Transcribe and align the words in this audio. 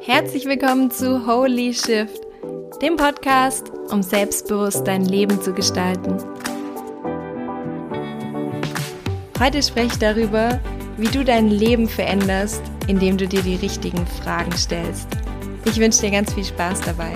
Herzlich 0.00 0.46
willkommen 0.46 0.90
zu 0.90 1.26
Holy 1.26 1.74
Shift, 1.74 2.20
dem 2.80 2.96
Podcast, 2.96 3.70
um 3.90 4.02
selbstbewusst 4.02 4.86
dein 4.86 5.04
Leben 5.04 5.40
zu 5.42 5.52
gestalten. 5.52 6.16
Heute 9.38 9.62
spreche 9.62 9.88
ich 9.88 9.98
darüber, 9.98 10.60
wie 10.96 11.08
du 11.08 11.24
dein 11.24 11.48
Leben 11.48 11.88
veränderst, 11.88 12.62
indem 12.86 13.18
du 13.18 13.28
dir 13.28 13.42
die 13.42 13.56
richtigen 13.56 14.06
Fragen 14.06 14.52
stellst. 14.52 15.08
Ich 15.66 15.78
wünsche 15.78 16.00
dir 16.00 16.10
ganz 16.10 16.32
viel 16.32 16.44
Spaß 16.44 16.80
dabei. 16.82 17.12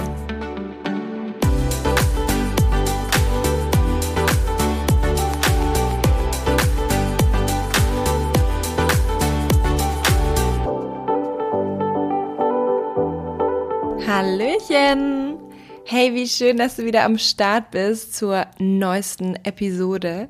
Hey, 15.97 16.13
wie 16.13 16.27
schön, 16.27 16.57
dass 16.57 16.75
du 16.75 16.85
wieder 16.85 17.05
am 17.05 17.19
Start 17.19 17.71
bist 17.71 18.17
zur 18.17 18.49
neuesten 18.59 19.37
Episode. 19.45 20.29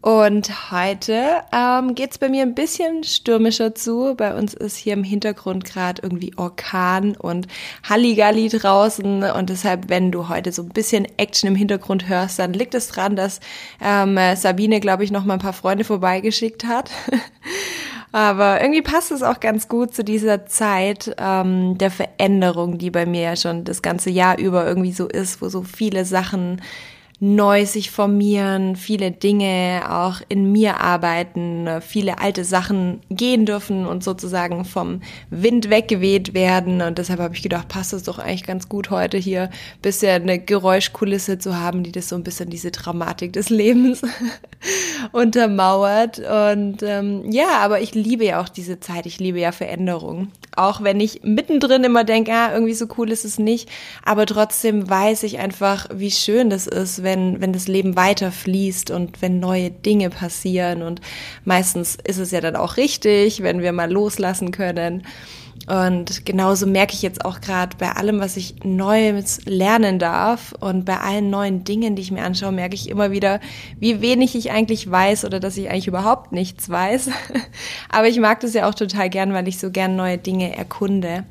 Und 0.00 0.70
heute 0.70 1.42
ähm, 1.52 1.96
geht 1.96 2.20
bei 2.20 2.28
mir 2.28 2.42
ein 2.42 2.54
bisschen 2.54 3.02
stürmischer 3.02 3.74
zu. 3.74 4.14
Bei 4.16 4.36
uns 4.36 4.54
ist 4.54 4.76
hier 4.76 4.92
im 4.92 5.02
Hintergrund 5.02 5.64
gerade 5.64 6.00
irgendwie 6.00 6.32
Orkan 6.36 7.16
und 7.16 7.48
Halligalli 7.82 8.50
draußen. 8.50 9.24
Und 9.24 9.50
deshalb, 9.50 9.88
wenn 9.88 10.12
du 10.12 10.28
heute 10.28 10.52
so 10.52 10.62
ein 10.62 10.68
bisschen 10.68 11.08
Action 11.16 11.48
im 11.48 11.56
Hintergrund 11.56 12.06
hörst, 12.08 12.38
dann 12.38 12.52
liegt 12.52 12.76
es 12.76 12.86
daran, 12.86 13.16
dass 13.16 13.40
ähm, 13.82 14.16
Sabine, 14.36 14.78
glaube 14.78 15.02
ich, 15.02 15.10
noch 15.10 15.24
mal 15.24 15.34
ein 15.34 15.40
paar 15.40 15.52
Freunde 15.52 15.82
vorbeigeschickt 15.82 16.62
hat. 16.62 16.88
Aber 18.12 18.60
irgendwie 18.60 18.82
passt 18.82 19.12
es 19.12 19.22
auch 19.22 19.38
ganz 19.38 19.68
gut 19.68 19.94
zu 19.94 20.02
dieser 20.02 20.46
Zeit 20.46 21.14
ähm, 21.18 21.78
der 21.78 21.90
Veränderung, 21.90 22.78
die 22.78 22.90
bei 22.90 23.06
mir 23.06 23.22
ja 23.22 23.36
schon 23.36 23.64
das 23.64 23.82
ganze 23.82 24.10
Jahr 24.10 24.38
über 24.38 24.66
irgendwie 24.66 24.92
so 24.92 25.06
ist, 25.06 25.40
wo 25.40 25.48
so 25.48 25.62
viele 25.62 26.04
Sachen 26.04 26.60
neu 27.22 27.66
sich 27.66 27.90
formieren, 27.90 28.76
viele 28.76 29.10
Dinge 29.10 29.82
auch 29.90 30.22
in 30.30 30.50
mir 30.52 30.80
arbeiten, 30.80 31.68
viele 31.82 32.18
alte 32.18 32.44
Sachen 32.44 33.00
gehen 33.10 33.44
dürfen 33.44 33.86
und 33.86 34.02
sozusagen 34.02 34.64
vom 34.64 35.02
Wind 35.28 35.68
weggeweht 35.68 36.32
werden. 36.32 36.80
Und 36.80 36.96
deshalb 36.96 37.20
habe 37.20 37.34
ich 37.34 37.42
gedacht, 37.42 37.68
passt 37.68 37.92
es 37.92 38.04
doch 38.04 38.18
eigentlich 38.18 38.46
ganz 38.46 38.70
gut 38.70 38.90
heute 38.90 39.18
hier 39.18 39.50
bisschen 39.82 40.22
eine 40.22 40.38
Geräuschkulisse 40.38 41.38
zu 41.38 41.58
haben, 41.58 41.82
die 41.82 41.92
das 41.92 42.08
so 42.08 42.16
ein 42.16 42.24
bisschen 42.24 42.48
diese 42.48 42.70
Dramatik 42.70 43.34
des 43.34 43.50
Lebens 43.50 44.00
untermauert. 45.12 46.18
Und 46.20 46.82
ähm, 46.82 47.30
ja, 47.30 47.58
aber 47.60 47.82
ich 47.82 47.94
liebe 47.94 48.24
ja 48.24 48.40
auch 48.40 48.48
diese 48.48 48.80
Zeit, 48.80 49.04
ich 49.04 49.20
liebe 49.20 49.40
ja 49.40 49.52
Veränderung. 49.52 50.32
Auch 50.56 50.82
wenn 50.82 51.00
ich 51.00 51.20
mittendrin 51.22 51.84
immer 51.84 52.04
denke, 52.04 52.32
ah, 52.32 52.52
irgendwie 52.52 52.74
so 52.74 52.86
cool 52.98 53.10
ist 53.10 53.24
es 53.24 53.38
nicht, 53.38 53.68
aber 54.04 54.26
trotzdem 54.26 54.88
weiß 54.88 55.22
ich 55.22 55.38
einfach, 55.38 55.86
wie 55.92 56.10
schön 56.10 56.50
das 56.50 56.66
ist, 56.66 57.02
wenn, 57.02 57.09
wenn 57.16 57.52
das 57.52 57.68
Leben 57.68 57.96
weiter 57.96 58.32
fließt 58.32 58.90
und 58.90 59.22
wenn 59.22 59.40
neue 59.40 59.70
Dinge 59.70 60.10
passieren. 60.10 60.82
Und 60.82 61.00
meistens 61.44 61.96
ist 62.02 62.18
es 62.18 62.30
ja 62.30 62.40
dann 62.40 62.56
auch 62.56 62.76
richtig, 62.76 63.42
wenn 63.42 63.60
wir 63.60 63.72
mal 63.72 63.90
loslassen 63.90 64.50
können. 64.50 65.02
Und 65.66 66.26
genauso 66.26 66.66
merke 66.66 66.94
ich 66.94 67.02
jetzt 67.02 67.24
auch 67.24 67.40
gerade 67.40 67.76
bei 67.76 67.92
allem, 67.92 68.18
was 68.18 68.36
ich 68.36 68.64
Neues 68.64 69.44
lernen 69.44 69.98
darf 69.98 70.52
und 70.58 70.84
bei 70.84 70.98
allen 70.98 71.30
neuen 71.30 71.64
Dingen, 71.64 71.94
die 71.94 72.02
ich 72.02 72.10
mir 72.10 72.24
anschaue, 72.24 72.50
merke 72.50 72.74
ich 72.74 72.88
immer 72.88 73.10
wieder, 73.10 73.40
wie 73.78 74.00
wenig 74.00 74.34
ich 74.34 74.50
eigentlich 74.50 74.90
weiß 74.90 75.24
oder 75.24 75.38
dass 75.38 75.56
ich 75.56 75.70
eigentlich 75.70 75.86
überhaupt 75.86 76.32
nichts 76.32 76.68
weiß. 76.68 77.10
Aber 77.88 78.08
ich 78.08 78.18
mag 78.18 78.40
das 78.40 78.54
ja 78.54 78.68
auch 78.68 78.74
total 78.74 79.10
gern, 79.10 79.32
weil 79.32 79.46
ich 79.48 79.58
so 79.58 79.70
gern 79.70 79.96
neue 79.96 80.18
Dinge 80.18 80.56
erkunde. 80.56 81.24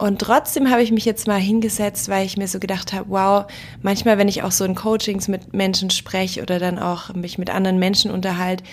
Und 0.00 0.18
trotzdem 0.18 0.70
habe 0.70 0.82
ich 0.82 0.92
mich 0.92 1.04
jetzt 1.04 1.26
mal 1.26 1.38
hingesetzt, 1.38 2.08
weil 2.08 2.24
ich 2.24 2.38
mir 2.38 2.48
so 2.48 2.58
gedacht 2.58 2.94
habe, 2.94 3.10
wow, 3.10 3.44
manchmal, 3.82 4.16
wenn 4.16 4.28
ich 4.28 4.42
auch 4.42 4.50
so 4.50 4.64
in 4.64 4.74
Coachings 4.74 5.28
mit 5.28 5.52
Menschen 5.52 5.90
spreche 5.90 6.40
oder 6.40 6.58
dann 6.58 6.78
auch 6.78 7.12
mich 7.12 7.36
mit 7.36 7.50
anderen 7.50 7.78
Menschen 7.78 8.10
unterhalte, 8.10 8.64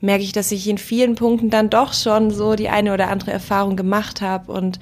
merke 0.00 0.22
ich, 0.22 0.30
dass 0.30 0.52
ich 0.52 0.68
in 0.68 0.78
vielen 0.78 1.16
Punkten 1.16 1.50
dann 1.50 1.68
doch 1.68 1.94
schon 1.94 2.30
so 2.30 2.54
die 2.54 2.68
eine 2.68 2.94
oder 2.94 3.08
andere 3.08 3.32
Erfahrung 3.32 3.74
gemacht 3.74 4.20
habe 4.20 4.52
und 4.52 4.78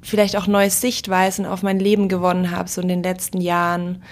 vielleicht 0.00 0.38
auch 0.38 0.46
neue 0.46 0.70
Sichtweisen 0.70 1.44
auf 1.44 1.62
mein 1.62 1.78
Leben 1.78 2.08
gewonnen 2.08 2.50
habe, 2.50 2.70
so 2.70 2.80
in 2.80 2.88
den 2.88 3.02
letzten 3.02 3.42
Jahren, 3.42 4.02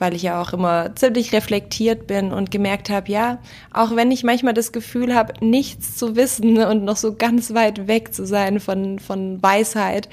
weil 0.00 0.14
ich 0.14 0.22
ja 0.22 0.40
auch 0.40 0.54
immer 0.54 0.96
ziemlich 0.96 1.32
reflektiert 1.34 2.06
bin 2.06 2.32
und 2.32 2.50
gemerkt 2.50 2.88
habe, 2.88 3.12
ja, 3.12 3.38
auch 3.70 3.94
wenn 3.94 4.10
ich 4.10 4.24
manchmal 4.24 4.54
das 4.54 4.72
Gefühl 4.72 5.14
habe, 5.14 5.34
nichts 5.44 5.96
zu 5.96 6.16
wissen 6.16 6.58
und 6.64 6.84
noch 6.84 6.96
so 6.96 7.14
ganz 7.14 7.54
weit 7.54 7.86
weg 7.86 8.12
zu 8.12 8.26
sein 8.26 8.58
von, 8.60 8.98
von 8.98 9.42
Weisheit, 9.42 10.08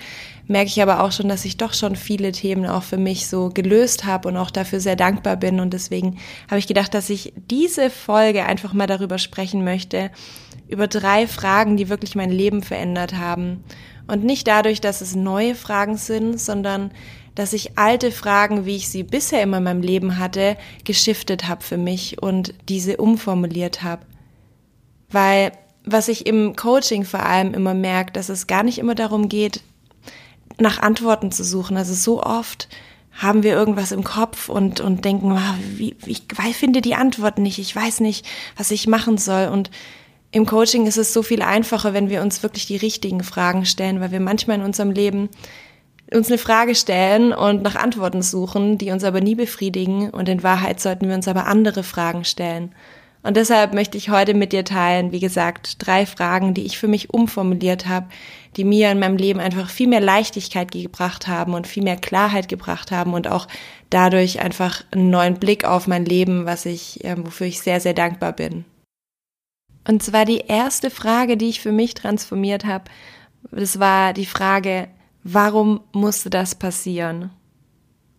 merke 0.48 0.68
ich 0.68 0.82
aber 0.82 1.02
auch 1.04 1.14
schon, 1.14 1.30
dass 1.30 1.46
ich 1.46 1.56
doch 1.56 1.74
schon 1.74 1.96
viele 1.96 2.34
Themen 2.34 2.66
auch 2.66 2.84
für 2.84 2.98
mich 2.98 3.28
so 3.28 3.50
gelöst 3.50 4.04
habe 4.04 4.28
und 4.28 4.36
auch 4.38 4.52
dafür 4.52 4.82
sehr 4.82 4.98
dankbar 4.98 5.38
bin. 5.38 5.62
Und 5.62 5.74
deswegen 5.74 6.18
habe 6.50 6.60
ich 6.60 6.68
gedacht, 6.68 6.94
dass 6.94 7.10
ich 7.10 7.34
diese 7.50 7.90
Folge 7.90 8.46
einfach 8.46 8.74
mal 8.74 8.88
darüber 8.88 9.20
sprechen 9.20 9.64
möchte, 9.64 10.12
über 10.68 10.88
drei 10.88 11.28
Fragen, 11.28 11.78
die 11.78 11.88
wirklich 11.88 12.16
mein 12.16 12.30
Leben 12.30 12.62
verändert 12.62 13.16
haben. 13.16 13.64
Und 14.08 14.24
nicht 14.24 14.48
dadurch, 14.48 14.82
dass 14.82 15.02
es 15.02 15.16
neue 15.16 15.56
Fragen 15.56 15.98
sind, 15.98 16.40
sondern 16.40 16.92
dass 17.38 17.54
ich 17.54 17.78
alte 17.78 18.12
Fragen, 18.12 18.66
wie 18.66 18.76
ich 18.76 18.90
sie 18.90 19.04
bisher 19.04 19.44
immer 19.44 19.60
in 19.60 19.64
meinem 19.64 19.84
Leben 19.84 20.18
hatte, 20.18 20.58
geschiftet 20.86 21.48
habe 21.48 21.64
für 21.64 21.78
mich 21.78 22.20
und 22.20 22.56
diese 22.68 22.98
umformuliert 22.98 23.84
habe. 23.84 24.02
Weil 25.12 25.52
was 25.86 26.08
ich 26.08 26.26
im 26.26 26.56
Coaching 26.56 27.06
vor 27.06 27.22
allem 27.22 27.54
immer 27.54 27.76
merke, 27.76 28.12
dass 28.12 28.30
es 28.30 28.48
gar 28.48 28.64
nicht 28.64 28.80
immer 28.80 28.96
darum 28.96 29.30
geht, 29.30 29.62
nach 30.58 30.80
Antworten 30.80 31.32
zu 31.32 31.44
suchen. 31.44 31.78
Also 31.78 31.94
so 31.94 32.24
oft 32.24 32.70
haben 33.12 33.44
wir 33.44 33.54
irgendwas 33.54 33.92
im 33.92 34.04
Kopf 34.04 34.50
und, 34.50 34.80
und 34.80 35.06
denken, 35.06 35.30
wow, 35.30 35.56
wie, 35.76 35.96
ich 36.08 36.24
finde 36.56 36.82
die 36.82 36.96
Antwort 36.96 37.38
nicht, 37.38 37.60
ich 37.60 37.76
weiß 37.76 38.00
nicht, 38.00 38.26
was 38.58 38.72
ich 38.72 38.88
machen 38.88 39.20
soll. 39.20 39.50
Und 39.50 39.70
im 40.32 40.48
Coaching 40.48 40.88
ist 40.88 40.98
es 40.98 41.14
so 41.14 41.22
viel 41.22 41.44
einfacher, 41.44 41.94
wenn 41.94 42.10
wir 42.10 42.24
uns 42.24 42.42
wirklich 42.42 42.66
die 42.66 42.78
richtigen 42.78 43.24
Fragen 43.24 43.64
stellen, 43.68 44.02
weil 44.02 44.12
wir 44.12 44.20
manchmal 44.20 44.58
in 44.58 44.66
unserem 44.66 44.90
Leben 44.90 45.30
uns 46.14 46.30
eine 46.30 46.38
Frage 46.38 46.76
stellen 46.76 47.34
und 47.34 47.64
nach 47.64 47.76
Antworten 47.76 48.22
suchen, 48.22 48.78
die 48.78 48.92
uns 48.92 49.04
aber 49.04 49.22
nie 49.22 49.36
befriedigen. 49.36 50.10
Und 50.10 50.30
in 50.30 50.44
Wahrheit 50.44 50.80
sollten 50.80 51.08
wir 51.08 51.16
uns 51.16 51.28
aber 51.28 51.48
andere 51.48 51.84
Fragen 51.84 52.24
stellen. 52.24 52.74
Und 53.24 53.36
deshalb 53.36 53.74
möchte 53.74 53.98
ich 53.98 54.10
heute 54.10 54.34
mit 54.34 54.54
dir 54.54 54.64
teilen, 54.64 55.12
wie 55.12 55.20
gesagt, 55.20 55.86
drei 55.86 56.06
Fragen, 56.06 56.54
die 56.54 56.66
ich 56.66 56.78
für 56.78 56.88
mich 56.88 57.14
umformuliert 57.14 57.86
habe, 57.86 58.08
die 58.56 58.64
mir 58.64 58.90
in 58.90 59.00
meinem 59.00 59.18
Leben 59.18 59.42
einfach 59.42 59.70
viel 59.70 59.90
mehr 59.90 60.00
Leichtigkeit 60.00 60.72
gebracht 60.72 61.28
haben 61.28 61.54
und 61.54 61.68
viel 61.68 61.84
mehr 61.84 61.98
Klarheit 61.98 62.48
gebracht 62.48 62.92
haben 62.92 63.14
und 63.14 63.28
auch 63.28 63.48
dadurch 63.90 64.40
einfach 64.40 64.84
einen 64.92 65.10
neuen 65.10 65.36
Blick 65.36 65.66
auf 65.66 65.88
mein 65.88 66.06
Leben, 66.06 66.46
was 66.46 66.66
ich, 66.66 67.04
äh, 67.04 67.16
wofür 67.18 67.48
ich 67.48 67.60
sehr, 67.60 67.82
sehr 67.82 67.94
dankbar 67.94 68.32
bin. 68.32 68.64
Und 69.86 70.04
zwar 70.04 70.24
die 70.24 70.44
erste 70.48 70.90
Frage, 70.90 71.36
die 71.36 71.50
ich 71.50 71.60
für 71.60 71.72
mich 71.72 71.96
transformiert 71.96 72.64
habe, 72.64 72.86
das 73.52 73.80
war 73.80 74.14
die 74.14 74.26
Frage, 74.26 74.88
warum 75.28 75.82
musste 75.92 76.30
das 76.30 76.56
passieren? 76.56 77.32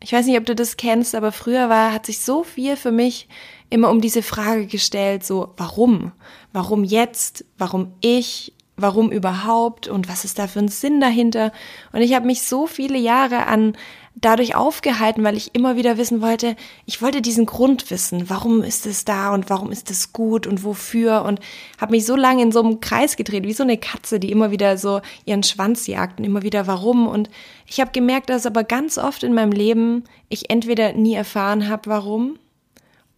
Ich 0.01 0.13
weiß 0.13 0.27
nicht, 0.27 0.39
ob 0.39 0.45
du 0.45 0.55
das 0.55 0.77
kennst, 0.77 1.15
aber 1.15 1.33
früher 1.33 1.69
war, 1.69 1.93
hat 1.93 2.07
sich 2.07 2.21
so 2.21 2.45
viel 2.45 2.77
für 2.77 2.93
mich 2.93 3.29
immer 3.71 3.91
um 3.91 4.01
diese 4.01 4.23
Frage 4.23 4.67
gestellt, 4.67 5.25
so, 5.25 5.55
warum? 5.57 6.13
Warum 6.53 6.85
jetzt? 6.85 7.45
Warum 7.57 7.93
ich? 8.01 8.53
Warum 8.77 9.11
überhaupt? 9.11 9.89
Und 9.89 10.09
was 10.09 10.25
ist 10.25 10.39
da 10.39 10.47
für 10.47 10.61
ein 10.61 10.69
Sinn 10.69 11.01
dahinter? 11.01 11.51
Und 11.93 12.03
ich 12.03 12.15
habe 12.15 12.27
mich 12.27 12.43
so 12.43 12.67
viele 12.67 12.99
Jahre 12.99 13.47
an 13.47 13.77
dadurch 14.21 14.55
aufgehalten, 14.55 15.23
weil 15.23 15.37
ich 15.37 15.55
immer 15.55 15.77
wieder 15.77 15.97
wissen 15.97 16.21
wollte, 16.21 16.57
ich 16.87 17.01
wollte 17.03 17.23
diesen 17.23 17.47
Grund 17.47 17.91
wissen, 17.91 18.29
warum 18.29 18.63
ist 18.63 18.87
es 18.87 19.05
da 19.05 19.33
und 19.33 19.51
warum 19.51 19.71
ist 19.71 19.91
es 19.91 20.13
gut 20.13 20.47
und 20.47 20.65
wofür 20.65 21.25
und 21.25 21.41
habe 21.81 21.93
mich 21.93 22.05
so 22.07 22.17
lange 22.17 22.43
in 22.43 22.53
so 22.53 22.61
einem 22.61 22.81
Kreis 22.81 23.17
gedreht, 23.17 23.45
wie 23.45 23.53
so 23.53 23.63
eine 23.63 23.79
Katze, 23.79 24.19
die 24.19 24.31
immer 24.31 24.51
wieder 24.51 24.77
so 24.79 25.01
ihren 25.25 25.43
Schwanz 25.43 25.87
jagt 25.87 26.19
und 26.19 26.25
immer 26.25 26.43
wieder 26.43 26.67
warum 26.67 27.07
und 27.07 27.31
ich 27.67 27.81
habe 27.81 27.93
gemerkt, 27.93 28.31
dass 28.31 28.47
aber 28.47 28.65
ganz 28.65 28.99
oft 28.99 29.23
in 29.23 29.35
meinem 29.35 29.53
Leben 29.53 30.05
ich 30.29 30.51
entweder 30.51 30.93
nie 30.93 31.15
erfahren 31.15 31.69
habe, 31.69 31.91
warum 31.91 32.39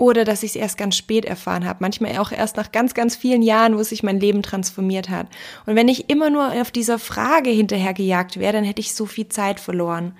oder 0.00 0.24
dass 0.24 0.42
ich 0.42 0.52
es 0.52 0.56
erst 0.56 0.78
ganz 0.78 0.96
spät 0.96 1.26
erfahren 1.26 1.66
habe, 1.66 1.80
manchmal 1.80 2.16
auch 2.16 2.32
erst 2.32 2.56
nach 2.56 2.72
ganz, 2.72 2.94
ganz 2.94 3.16
vielen 3.16 3.42
Jahren, 3.42 3.76
wo 3.76 3.82
sich 3.82 4.02
mein 4.02 4.18
Leben 4.18 4.42
transformiert 4.42 5.10
hat. 5.10 5.26
Und 5.66 5.76
wenn 5.76 5.88
ich 5.88 6.08
immer 6.08 6.30
nur 6.30 6.52
auf 6.52 6.70
dieser 6.70 6.98
Frage 6.98 7.50
hinterhergejagt 7.50 8.38
wäre, 8.38 8.54
dann 8.54 8.64
hätte 8.64 8.80
ich 8.80 8.94
so 8.94 9.04
viel 9.04 9.28
Zeit 9.28 9.60
verloren. 9.60 10.14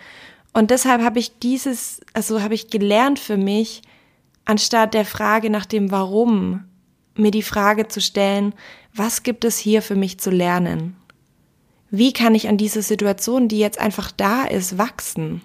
Und 0.53 0.71
deshalb 0.71 1.03
habe 1.03 1.19
ich 1.19 1.39
dieses, 1.39 2.01
also 2.13 2.43
habe 2.43 2.55
ich 2.55 2.71
gelernt 2.71 3.19
für 3.19 3.37
mich, 3.37 3.83
anstatt 4.45 4.95
der 4.95 5.05
Frage 5.05 5.51
nach 5.51 5.67
dem 5.67 5.91
Warum, 5.91 6.65
mir 7.15 7.31
die 7.31 7.43
Frage 7.43 7.89
zu 7.89 8.01
stellen, 8.01 8.55
was 8.95 9.23
gibt 9.23 9.45
es 9.45 9.59
hier 9.59 9.83
für 9.83 9.95
mich 9.95 10.19
zu 10.19 10.31
lernen? 10.31 10.97
Wie 11.91 12.13
kann 12.13 12.35
ich 12.35 12.49
an 12.49 12.57
dieser 12.57 12.83
Situation, 12.83 13.49
die 13.49 13.59
jetzt 13.59 13.79
einfach 13.79 14.11
da 14.13 14.45
ist, 14.45 14.79
wachsen? 14.79 15.43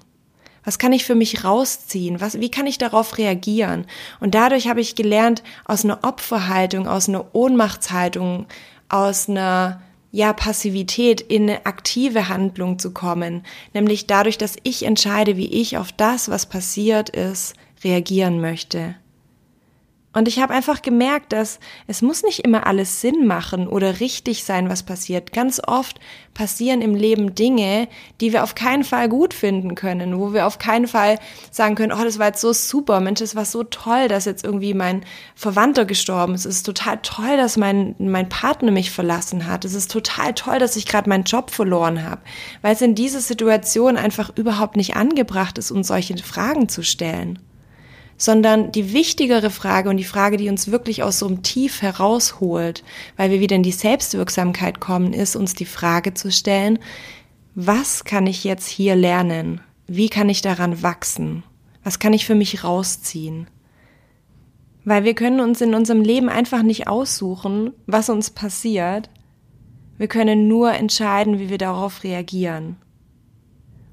Was 0.64 0.80
kann 0.80 0.94
ich 0.94 1.06
für 1.06 1.16
mich 1.16 1.44
rausziehen? 1.44 2.22
Was, 2.22 2.40
wie 2.40 2.50
kann 2.50 2.66
ich 2.66 2.80
darauf 2.80 3.18
reagieren? 3.18 3.86
Und 4.20 4.34
dadurch 4.34 4.68
habe 4.68 4.82
ich 4.82 4.96
gelernt, 4.96 5.44
aus 5.66 5.84
einer 5.84 6.00
Opferhaltung, 6.04 6.88
aus 6.88 7.08
einer 7.08 7.34
Ohnmachtshaltung, 7.34 8.48
aus 8.90 9.30
einer 9.30 9.82
ja, 10.16 10.32
Passivität 10.32 11.20
in 11.20 11.44
eine 11.44 11.66
aktive 11.66 12.30
Handlung 12.30 12.80
zu 12.80 12.92
kommen, 12.92 13.44
nämlich 13.74 14.08
dadurch, 14.08 14.38
dass 14.38 14.56
ich 14.64 14.84
entscheide, 14.84 15.36
wie 15.36 15.48
ich 15.48 15.78
auf 15.78 15.92
das, 15.92 16.30
was 16.30 16.46
passiert 16.46 17.10
ist, 17.10 17.54
reagieren 17.84 18.40
möchte. 18.40 18.96
Und 20.16 20.30
ich 20.30 20.40
habe 20.40 20.54
einfach 20.54 20.82
gemerkt, 20.82 21.34
dass 21.34 21.60
es 21.88 22.02
muss 22.02 22.24
nicht 22.24 22.40
immer 22.40 22.66
alles 22.66 23.02
Sinn 23.02 23.28
machen 23.28 23.68
oder 23.68 24.00
richtig 24.00 24.46
sein, 24.46 24.70
was 24.70 24.84
passiert. 24.84 25.34
Ganz 25.34 25.62
oft 25.68 26.00
passieren 26.34 26.82
im 26.82 26.96
Leben 26.96 27.36
Dinge, 27.36 27.90
die 28.22 28.32
wir 28.32 28.44
auf 28.44 28.56
keinen 28.56 28.86
Fall 28.86 29.10
gut 29.10 29.34
finden 29.34 29.76
können, 29.76 30.18
wo 30.18 30.32
wir 30.32 30.48
auf 30.48 30.58
keinen 30.58 30.88
Fall 30.88 31.20
sagen 31.52 31.76
können, 31.76 31.92
oh, 31.92 32.02
das 32.02 32.18
war 32.18 32.28
jetzt 32.28 32.40
so 32.40 32.54
super, 32.54 33.02
Mensch, 33.02 33.20
es 33.20 33.36
war 33.36 33.44
so 33.44 33.66
toll, 33.66 34.08
dass 34.08 34.24
jetzt 34.24 34.46
irgendwie 34.46 34.74
mein 34.74 35.04
Verwandter 35.36 35.84
gestorben 35.84 36.34
ist. 36.34 36.46
Es 36.46 36.58
ist 36.58 36.66
total 36.66 37.00
toll, 37.04 37.36
dass 37.36 37.58
mein, 37.58 37.94
mein 38.00 38.30
Partner 38.30 38.72
mich 38.72 38.92
verlassen 38.92 39.48
hat. 39.48 39.66
Es 39.66 39.74
ist 39.74 39.92
total 39.92 40.34
toll, 40.34 40.60
dass 40.60 40.78
ich 40.78 40.86
gerade 40.86 41.10
meinen 41.10 41.26
Job 41.26 41.52
verloren 41.52 42.10
habe, 42.10 42.22
weil 42.62 42.74
es 42.74 42.82
in 42.82 42.96
dieser 42.96 43.20
Situation 43.20 43.98
einfach 43.98 44.32
überhaupt 44.38 44.78
nicht 44.78 44.96
angebracht 44.96 45.58
ist, 45.58 45.72
uns 45.72 45.88
solche 45.88 46.18
Fragen 46.20 46.70
zu 46.70 46.84
stellen 46.84 47.40
sondern 48.18 48.72
die 48.72 48.94
wichtigere 48.94 49.50
Frage 49.50 49.90
und 49.90 49.98
die 49.98 50.04
Frage, 50.04 50.38
die 50.38 50.50
uns 50.50 50.72
wirklich 50.72 51.04
aus 51.04 51.20
so 51.20 51.28
einem 51.28 51.44
Tief 51.44 51.82
herausholt, 51.82 52.84
weil 53.18 53.32
wir 53.32 53.40
wieder 53.40 53.56
in 53.56 53.64
die 53.64 53.72
Selbstwirksamkeit 53.72 54.80
kommen, 54.80 55.14
ist 55.14 55.36
uns 55.36 55.54
die 55.54 55.66
Frage 55.66 56.14
zu 56.14 56.32
stellen, 56.32 56.80
was 57.56 58.04
kann 58.04 58.28
ich 58.28 58.44
jetzt 58.44 58.68
hier 58.68 58.96
lernen? 58.96 59.62
Wie 59.88 60.10
kann 60.10 60.30
ich 60.30 60.42
daran 60.42 60.82
wachsen? 60.82 61.44
Was 61.84 62.00
kann 62.00 62.14
ich 62.14 62.26
für 62.26 62.36
mich 62.36 62.64
rausziehen? 62.64 63.48
Weil 64.84 65.04
wir 65.04 65.14
können 65.14 65.40
uns 65.40 65.62
in 65.62 65.74
unserem 65.74 66.02
Leben 66.02 66.30
einfach 66.30 66.64
nicht 66.64 66.88
aussuchen, 66.88 67.74
was 67.86 68.10
uns 68.10 68.30
passiert. 68.30 69.10
Wir 69.98 70.08
können 70.08 70.48
nur 70.48 70.74
entscheiden, 70.74 71.40
wie 71.40 71.50
wir 71.50 71.58
darauf 71.58 72.04
reagieren. 72.04 72.78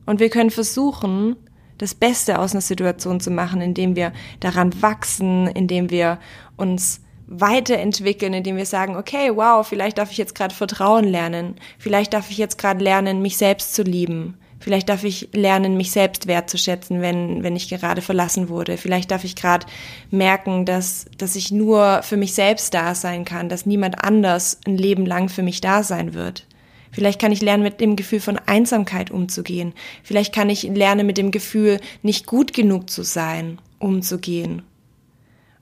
Und 0.07 0.21
wir 0.21 0.31
können 0.31 0.51
versuchen, 0.51 1.37
das 1.83 1.97
Beste 1.97 2.39
aus 2.39 2.53
einer 2.53 2.61
Situation 2.61 3.19
zu 3.19 3.31
machen, 3.33 3.61
indem 3.61 3.97
wir 3.97 4.13
daran 4.39 4.81
wachsen, 4.81 5.49
indem 5.49 5.91
wir 5.91 6.19
uns 6.57 7.01
weiterentwickeln, 7.27 8.35
indem 8.35 8.57
wir 8.57 8.67
sagen, 8.67 8.97
okay, 8.97 9.33
wow, 9.35 9.67
vielleicht 9.67 9.99
darf 9.99 10.13
ich 10.13 10.19
jetzt 10.19 10.37
gerade 10.37 10.55
Vertrauen 10.55 11.05
lernen, 11.05 11.57
vielleicht 11.79 12.13
darf 12.15 12.31
ich 12.31 12.39
jetzt 12.39 12.57
gerade 12.57 12.85
lernen, 12.85 13.21
mich 13.21 13.37
selbst 13.37 13.75
zu 13.75 13.83
lieben, 13.83 14.39
vielleicht 14.61 14.91
darf 14.91 15.03
ich 15.03 15.31
lernen, 15.33 15.77
mich 15.77 15.91
selbst 15.91 16.29
wertzuschätzen, 16.29 17.01
wenn, 17.01 17.43
wenn 17.43 17.57
ich 17.57 17.69
gerade 17.69 18.01
verlassen 18.01 18.49
wurde, 18.49 18.77
vielleicht 18.77 19.11
darf 19.11 19.25
ich 19.25 19.35
gerade 19.35 19.67
merken, 20.11 20.65
dass, 20.67 21.07
dass 21.19 21.35
ich 21.35 21.51
nur 21.51 22.03
für 22.05 22.17
mich 22.17 22.35
selbst 22.35 22.75
da 22.75 22.95
sein 22.95 23.25
kann, 23.25 23.49
dass 23.49 23.67
niemand 23.67 24.05
anders 24.05 24.61
ein 24.67 24.77
Leben 24.77 25.05
lang 25.05 25.29
für 25.29 25.43
mich 25.43 25.61
da 25.61 25.83
sein 25.83 26.15
wird. 26.15 26.47
Vielleicht 26.93 27.21
kann 27.21 27.33
ich 27.33 27.41
lernen, 27.41 27.63
mit 27.63 27.81
dem 27.81 27.97
Gefühl 27.97 28.21
von 28.21 28.39
Einsamkeit 28.39 29.11
umzugehen. 29.11 29.73
Vielleicht 30.03 30.35
kann 30.35 30.51
ich 30.51 30.63
lernen, 30.63 31.07
mit 31.07 31.19
dem 31.19 31.31
Gefühl, 31.31 31.81
nicht 32.03 32.27
gut 32.27 32.53
genug 32.53 32.91
zu 32.91 33.03
sein, 33.03 33.59
umzugehen. 33.79 34.63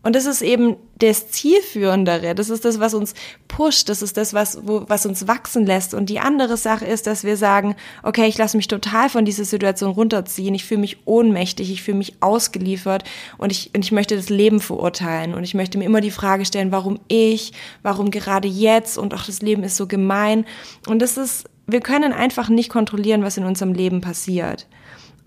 Und 0.02 0.16
das 0.16 0.24
ist 0.24 0.40
eben 0.40 0.76
das 0.98 1.30
Zielführendere. 1.30 2.34
Das 2.34 2.48
ist 2.48 2.64
das, 2.64 2.80
was 2.80 2.94
uns 2.94 3.14
pusht. 3.48 3.88
Das 3.90 4.00
ist 4.00 4.16
das, 4.16 4.32
was, 4.32 4.58
wo, 4.66 4.84
was 4.88 5.04
uns 5.04 5.28
wachsen 5.28 5.66
lässt. 5.66 5.92
Und 5.92 6.08
die 6.08 6.20
andere 6.20 6.56
Sache 6.56 6.86
ist, 6.86 7.06
dass 7.06 7.22
wir 7.22 7.36
sagen, 7.36 7.76
okay, 8.02 8.26
ich 8.26 8.38
lasse 8.38 8.56
mich 8.56 8.66
total 8.66 9.10
von 9.10 9.26
dieser 9.26 9.44
Situation 9.44 9.90
runterziehen. 9.90 10.54
Ich 10.54 10.64
fühle 10.64 10.80
mich 10.80 10.98
ohnmächtig. 11.04 11.70
Ich 11.70 11.82
fühle 11.82 11.98
mich 11.98 12.14
ausgeliefert. 12.20 13.04
Und 13.36 13.52
ich, 13.52 13.70
und 13.74 13.84
ich 13.84 13.92
möchte 13.92 14.16
das 14.16 14.30
Leben 14.30 14.60
verurteilen. 14.60 15.34
Und 15.34 15.44
ich 15.44 15.54
möchte 15.54 15.76
mir 15.76 15.84
immer 15.84 16.00
die 16.00 16.10
Frage 16.10 16.46
stellen, 16.46 16.72
warum 16.72 16.98
ich? 17.08 17.52
Warum 17.82 18.10
gerade 18.10 18.48
jetzt? 18.48 18.96
Und 18.96 19.12
auch 19.12 19.24
das 19.24 19.42
Leben 19.42 19.64
ist 19.64 19.76
so 19.76 19.86
gemein. 19.86 20.46
Und 20.86 21.02
das 21.02 21.18
ist, 21.18 21.44
wir 21.66 21.80
können 21.80 22.14
einfach 22.14 22.48
nicht 22.48 22.70
kontrollieren, 22.70 23.22
was 23.22 23.36
in 23.36 23.44
unserem 23.44 23.74
Leben 23.74 24.00
passiert. 24.00 24.66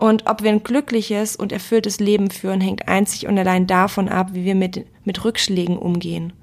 Und 0.04 0.26
ob 0.26 0.42
wir 0.42 0.50
ein 0.50 0.62
glückliches 0.62 1.34
und 1.34 1.50
erfülltes 1.50 1.98
Leben 1.98 2.30
führen, 2.30 2.60
hängt 2.60 2.88
einzig 2.88 3.26
und 3.26 3.38
allein 3.38 3.66
davon 3.66 4.10
ab, 4.10 4.34
wie 4.34 4.44
wir 4.44 4.54
mit, 4.54 4.84
mit 5.06 5.24
Rückschlägen 5.24 5.78
umgehen. 5.78 6.34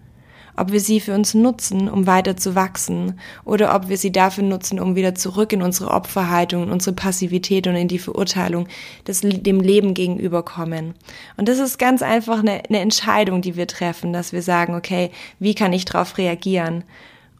Ob 0.57 0.71
wir 0.71 0.79
sie 0.79 0.99
für 0.99 1.13
uns 1.13 1.35
nutzen, 1.35 1.87
um 1.87 2.07
weiter 2.07 2.35
zu 2.35 2.55
wachsen, 2.55 3.19
oder 3.45 3.75
ob 3.75 3.87
wir 3.87 3.99
sie 3.99 4.11
dafür 4.11 4.43
nutzen, 4.43 4.79
um 4.79 4.95
wieder 4.95 5.13
zurück 5.13 5.53
in 5.53 5.61
unsere 5.61 5.91
Opferhaltung, 5.91 6.63
in 6.63 6.71
unsere 6.71 6.95
Passivität 6.95 7.67
und 7.67 7.75
in 7.75 7.87
die 7.87 7.99
Verurteilung 7.99 8.67
des, 9.05 9.21
dem 9.21 9.59
Leben 9.59 9.93
gegenüberkommen. 9.93 10.95
Und 11.37 11.47
das 11.47 11.59
ist 11.59 11.77
ganz 11.77 12.01
einfach 12.01 12.39
eine, 12.39 12.63
eine 12.67 12.79
Entscheidung, 12.79 13.43
die 13.43 13.57
wir 13.57 13.67
treffen, 13.67 14.11
dass 14.11 14.33
wir 14.33 14.41
sagen, 14.41 14.73
okay, 14.73 15.11
wie 15.37 15.53
kann 15.53 15.71
ich 15.71 15.85
darauf 15.85 16.17
reagieren? 16.17 16.83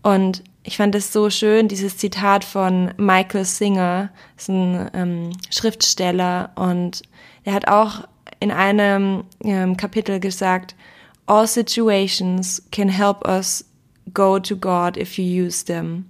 Und 0.03 0.43
ich 0.63 0.77
fand 0.77 0.93
es 0.95 1.11
so 1.11 1.29
schön, 1.29 1.67
dieses 1.67 1.97
Zitat 1.97 2.43
von 2.43 2.93
Michael 2.97 3.45
Singer, 3.45 4.09
ist 4.37 4.49
ein 4.49 4.89
ähm, 4.93 5.29
Schriftsteller 5.49 6.51
und 6.55 7.01
er 7.43 7.53
hat 7.53 7.67
auch 7.67 8.07
in 8.39 8.51
einem 8.51 9.23
ähm, 9.43 9.77
Kapitel 9.77 10.19
gesagt, 10.19 10.75
All 11.25 11.47
situations 11.47 12.61
can 12.71 12.89
help 12.89 13.27
us 13.27 13.65
go 14.13 14.39
to 14.39 14.55
God 14.55 14.97
if 14.97 15.17
you 15.17 15.45
use 15.45 15.63
them. 15.65 16.05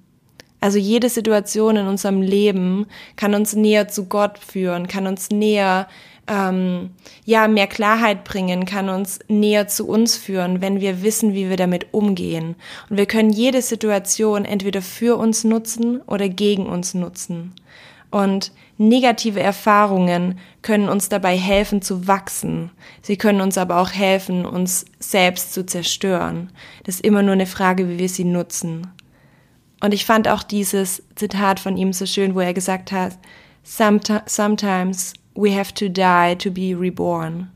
Also 0.59 0.77
jede 0.77 1.09
Situation 1.09 1.75
in 1.75 1.87
unserem 1.87 2.21
Leben 2.21 2.85
kann 3.15 3.33
uns 3.33 3.55
näher 3.55 3.87
zu 3.87 4.05
Gott 4.05 4.37
führen, 4.37 4.87
kann 4.87 5.07
uns 5.07 5.29
näher 5.29 5.87
ähm, 6.31 6.91
ja 7.25 7.49
mehr 7.49 7.67
Klarheit 7.67 8.23
bringen, 8.23 8.65
kann 8.65 8.87
uns 8.87 9.19
näher 9.27 9.67
zu 9.67 9.85
uns 9.87 10.15
führen, 10.15 10.61
wenn 10.61 10.79
wir 10.79 11.03
wissen, 11.03 11.33
wie 11.33 11.49
wir 11.49 11.57
damit 11.57 11.93
umgehen. 11.93 12.55
Und 12.89 12.97
wir 12.97 13.05
können 13.05 13.31
jede 13.31 13.61
Situation 13.61 14.45
entweder 14.45 14.81
für 14.81 15.17
uns 15.17 15.43
nutzen 15.43 15.99
oder 16.07 16.29
gegen 16.29 16.67
uns 16.67 16.93
nutzen. 16.93 17.53
Und 18.11 18.53
negative 18.77 19.41
Erfahrungen 19.41 20.39
können 20.61 20.87
uns 20.87 21.09
dabei 21.09 21.37
helfen 21.37 21.81
zu 21.81 22.07
wachsen. 22.07 22.71
Sie 23.01 23.17
können 23.17 23.41
uns 23.41 23.57
aber 23.57 23.77
auch 23.81 23.91
helfen, 23.91 24.45
uns 24.45 24.85
selbst 24.99 25.53
zu 25.53 25.65
zerstören. 25.65 26.49
Das 26.85 26.95
ist 26.95 27.05
immer 27.05 27.23
nur 27.23 27.33
eine 27.33 27.45
Frage, 27.45 27.89
wie 27.89 27.99
wir 27.99 28.09
sie 28.09 28.25
nutzen. 28.25 28.87
Und 29.83 29.93
ich 29.93 30.05
fand 30.05 30.27
auch 30.27 30.43
dieses 30.43 31.03
Zitat 31.15 31.59
von 31.59 31.75
ihm 31.75 31.91
so 31.91 32.05
schön, 32.05 32.35
wo 32.35 32.39
er 32.39 32.53
gesagt 32.53 32.91
hat, 32.91 33.17
Sometimes 33.63 35.13
we 35.35 35.51
have 35.51 35.73
to 35.73 35.89
die 35.89 36.35
to 36.35 36.51
be 36.51 36.73
reborn. 36.73 37.49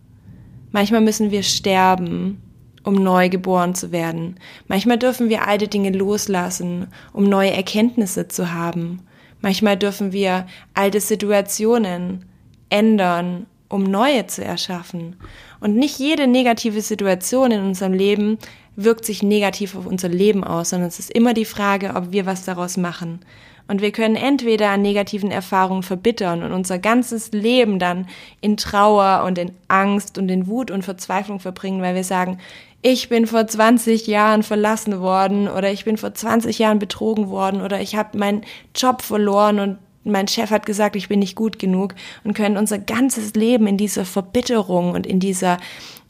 Manchmal 0.71 1.01
müssen 1.01 1.31
wir 1.31 1.43
sterben, 1.43 2.41
um 2.83 2.95
neu 2.95 3.29
geboren 3.29 3.75
zu 3.75 3.91
werden. 3.91 4.39
Manchmal 4.67 4.97
dürfen 4.97 5.29
wir 5.29 5.47
alte 5.47 5.67
Dinge 5.67 5.91
loslassen, 5.91 6.87
um 7.13 7.23
neue 7.23 7.51
Erkenntnisse 7.51 8.27
zu 8.27 8.53
haben. 8.53 9.01
Manchmal 9.41 9.77
dürfen 9.77 10.11
wir 10.11 10.45
alte 10.73 10.99
Situationen 10.99 12.25
ändern, 12.69 13.47
um 13.69 13.83
neue 13.83 14.27
zu 14.27 14.43
erschaffen. 14.43 15.15
Und 15.59 15.75
nicht 15.75 15.97
jede 15.97 16.27
negative 16.27 16.81
Situation 16.81 17.51
in 17.51 17.61
unserem 17.61 17.93
Leben 17.93 18.37
wirkt 18.75 19.05
sich 19.05 19.23
negativ 19.23 19.75
auf 19.75 19.85
unser 19.85 20.09
Leben 20.09 20.43
aus, 20.43 20.69
sondern 20.69 20.89
es 20.89 20.99
ist 20.99 21.11
immer 21.11 21.33
die 21.33 21.45
Frage, 21.45 21.93
ob 21.95 22.11
wir 22.11 22.25
was 22.25 22.45
daraus 22.45 22.77
machen. 22.77 23.19
Und 23.67 23.81
wir 23.81 23.91
können 23.91 24.15
entweder 24.15 24.69
an 24.69 24.81
negativen 24.81 25.31
Erfahrungen 25.31 25.83
verbittern 25.83 26.43
und 26.43 26.51
unser 26.51 26.77
ganzes 26.77 27.31
Leben 27.31 27.79
dann 27.79 28.07
in 28.41 28.57
Trauer 28.57 29.23
und 29.25 29.37
in 29.37 29.51
Angst 29.67 30.17
und 30.17 30.29
in 30.29 30.47
Wut 30.47 30.69
und 30.69 30.83
Verzweiflung 30.83 31.39
verbringen, 31.39 31.81
weil 31.81 31.95
wir 31.95 32.03
sagen, 32.03 32.37
ich 32.83 33.09
bin 33.09 33.25
vor 33.25 33.47
20 33.47 34.05
Jahren 34.05 34.43
verlassen 34.43 34.99
worden 35.01 35.47
oder 35.47 35.71
ich 35.71 35.85
bin 35.85 35.97
vor 35.97 36.13
20 36.13 36.59
Jahren 36.59 36.77
betrogen 36.77 37.29
worden 37.29 37.61
oder 37.61 37.81
ich 37.81 37.95
habe 37.95 38.15
meinen 38.17 38.43
Job 38.75 39.01
verloren 39.01 39.59
und 39.59 39.77
mein 40.03 40.27
Chef 40.27 40.51
hat 40.51 40.67
gesagt, 40.67 40.95
ich 40.95 41.07
bin 41.07 41.17
nicht 41.17 41.35
gut 41.35 41.57
genug 41.57 41.95
und 42.23 42.35
können 42.35 42.57
unser 42.57 42.77
ganzes 42.77 43.33
Leben 43.33 43.65
in 43.65 43.77
dieser 43.77 44.05
Verbitterung 44.05 44.91
und 44.91 45.07
in 45.07 45.19
dieser 45.19 45.57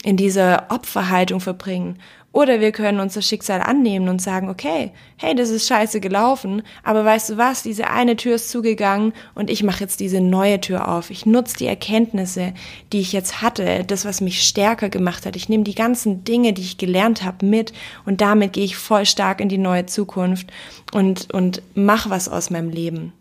in 0.04 0.16
dieser 0.16 0.66
Opferhaltung 0.68 1.40
verbringen. 1.40 1.98
Oder 2.36 2.60
wir 2.60 2.70
können 2.70 3.00
unser 3.00 3.22
Schicksal 3.22 3.62
annehmen 3.62 4.10
und 4.10 4.20
sagen, 4.20 4.50
okay, 4.50 4.92
hey, 5.16 5.34
das 5.34 5.48
ist 5.48 5.66
scheiße 5.68 6.00
gelaufen, 6.00 6.60
aber 6.84 7.02
weißt 7.02 7.30
du 7.30 7.38
was, 7.38 7.62
diese 7.62 7.88
eine 7.88 8.14
Tür 8.14 8.34
ist 8.34 8.50
zugegangen 8.50 9.14
und 9.34 9.48
ich 9.48 9.62
mache 9.62 9.80
jetzt 9.80 10.00
diese 10.00 10.20
neue 10.20 10.60
Tür 10.60 10.86
auf. 10.86 11.08
Ich 11.08 11.24
nutze 11.24 11.56
die 11.56 11.66
Erkenntnisse, 11.66 12.52
die 12.92 13.00
ich 13.00 13.14
jetzt 13.14 13.40
hatte, 13.40 13.84
das, 13.86 14.04
was 14.04 14.20
mich 14.20 14.42
stärker 14.42 14.90
gemacht 14.90 15.24
hat. 15.24 15.34
Ich 15.34 15.48
nehme 15.48 15.64
die 15.64 15.74
ganzen 15.74 16.24
Dinge, 16.24 16.52
die 16.52 16.60
ich 16.60 16.76
gelernt 16.76 17.24
habe, 17.24 17.46
mit 17.46 17.72
und 18.04 18.20
damit 18.20 18.52
gehe 18.52 18.66
ich 18.66 18.76
voll 18.76 19.06
stark 19.06 19.40
in 19.40 19.48
die 19.48 19.56
neue 19.56 19.86
Zukunft 19.86 20.52
und, 20.92 21.32
und 21.32 21.62
mach 21.74 22.10
was 22.10 22.28
aus 22.28 22.50
meinem 22.50 22.68
Leben. 22.68 23.14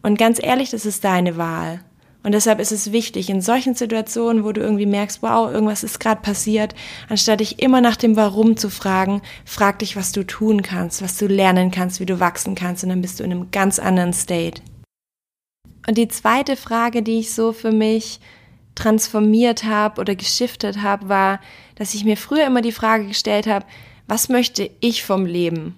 Und 0.00 0.18
ganz 0.18 0.42
ehrlich, 0.42 0.70
das 0.70 0.86
ist 0.86 1.04
deine 1.04 1.36
Wahl. 1.36 1.80
Und 2.24 2.32
deshalb 2.32 2.58
ist 2.58 2.72
es 2.72 2.90
wichtig, 2.90 3.28
in 3.28 3.42
solchen 3.42 3.74
Situationen, 3.74 4.44
wo 4.44 4.52
du 4.52 4.62
irgendwie 4.62 4.86
merkst, 4.86 5.22
wow, 5.22 5.52
irgendwas 5.52 5.84
ist 5.84 6.00
gerade 6.00 6.22
passiert, 6.22 6.74
anstatt 7.10 7.40
dich 7.40 7.60
immer 7.62 7.82
nach 7.82 7.96
dem 7.96 8.16
Warum 8.16 8.56
zu 8.56 8.70
fragen, 8.70 9.20
frag 9.44 9.80
dich, 9.80 9.94
was 9.94 10.12
du 10.12 10.24
tun 10.24 10.62
kannst, 10.62 11.02
was 11.02 11.18
du 11.18 11.26
lernen 11.26 11.70
kannst, 11.70 12.00
wie 12.00 12.06
du 12.06 12.20
wachsen 12.20 12.54
kannst, 12.54 12.82
und 12.82 12.88
dann 12.88 13.02
bist 13.02 13.20
du 13.20 13.24
in 13.24 13.30
einem 13.30 13.50
ganz 13.50 13.78
anderen 13.78 14.14
State. 14.14 14.62
Und 15.86 15.98
die 15.98 16.08
zweite 16.08 16.56
Frage, 16.56 17.02
die 17.02 17.18
ich 17.18 17.34
so 17.34 17.52
für 17.52 17.72
mich 17.72 18.20
transformiert 18.74 19.64
habe 19.64 20.00
oder 20.00 20.14
geschiftet 20.14 20.80
habe, 20.80 21.10
war, 21.10 21.40
dass 21.74 21.92
ich 21.92 22.06
mir 22.06 22.16
früher 22.16 22.46
immer 22.46 22.62
die 22.62 22.72
Frage 22.72 23.06
gestellt 23.06 23.46
habe, 23.46 23.66
was 24.06 24.30
möchte 24.30 24.70
ich 24.80 25.04
vom 25.04 25.26
Leben? 25.26 25.76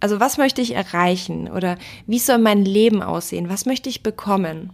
Also 0.00 0.20
was 0.20 0.38
möchte 0.38 0.62
ich 0.62 0.74
erreichen 0.74 1.48
oder 1.48 1.76
wie 2.06 2.18
soll 2.18 2.38
mein 2.38 2.64
Leben 2.64 3.02
aussehen? 3.02 3.50
Was 3.50 3.66
möchte 3.66 3.90
ich 3.90 4.02
bekommen? 4.02 4.72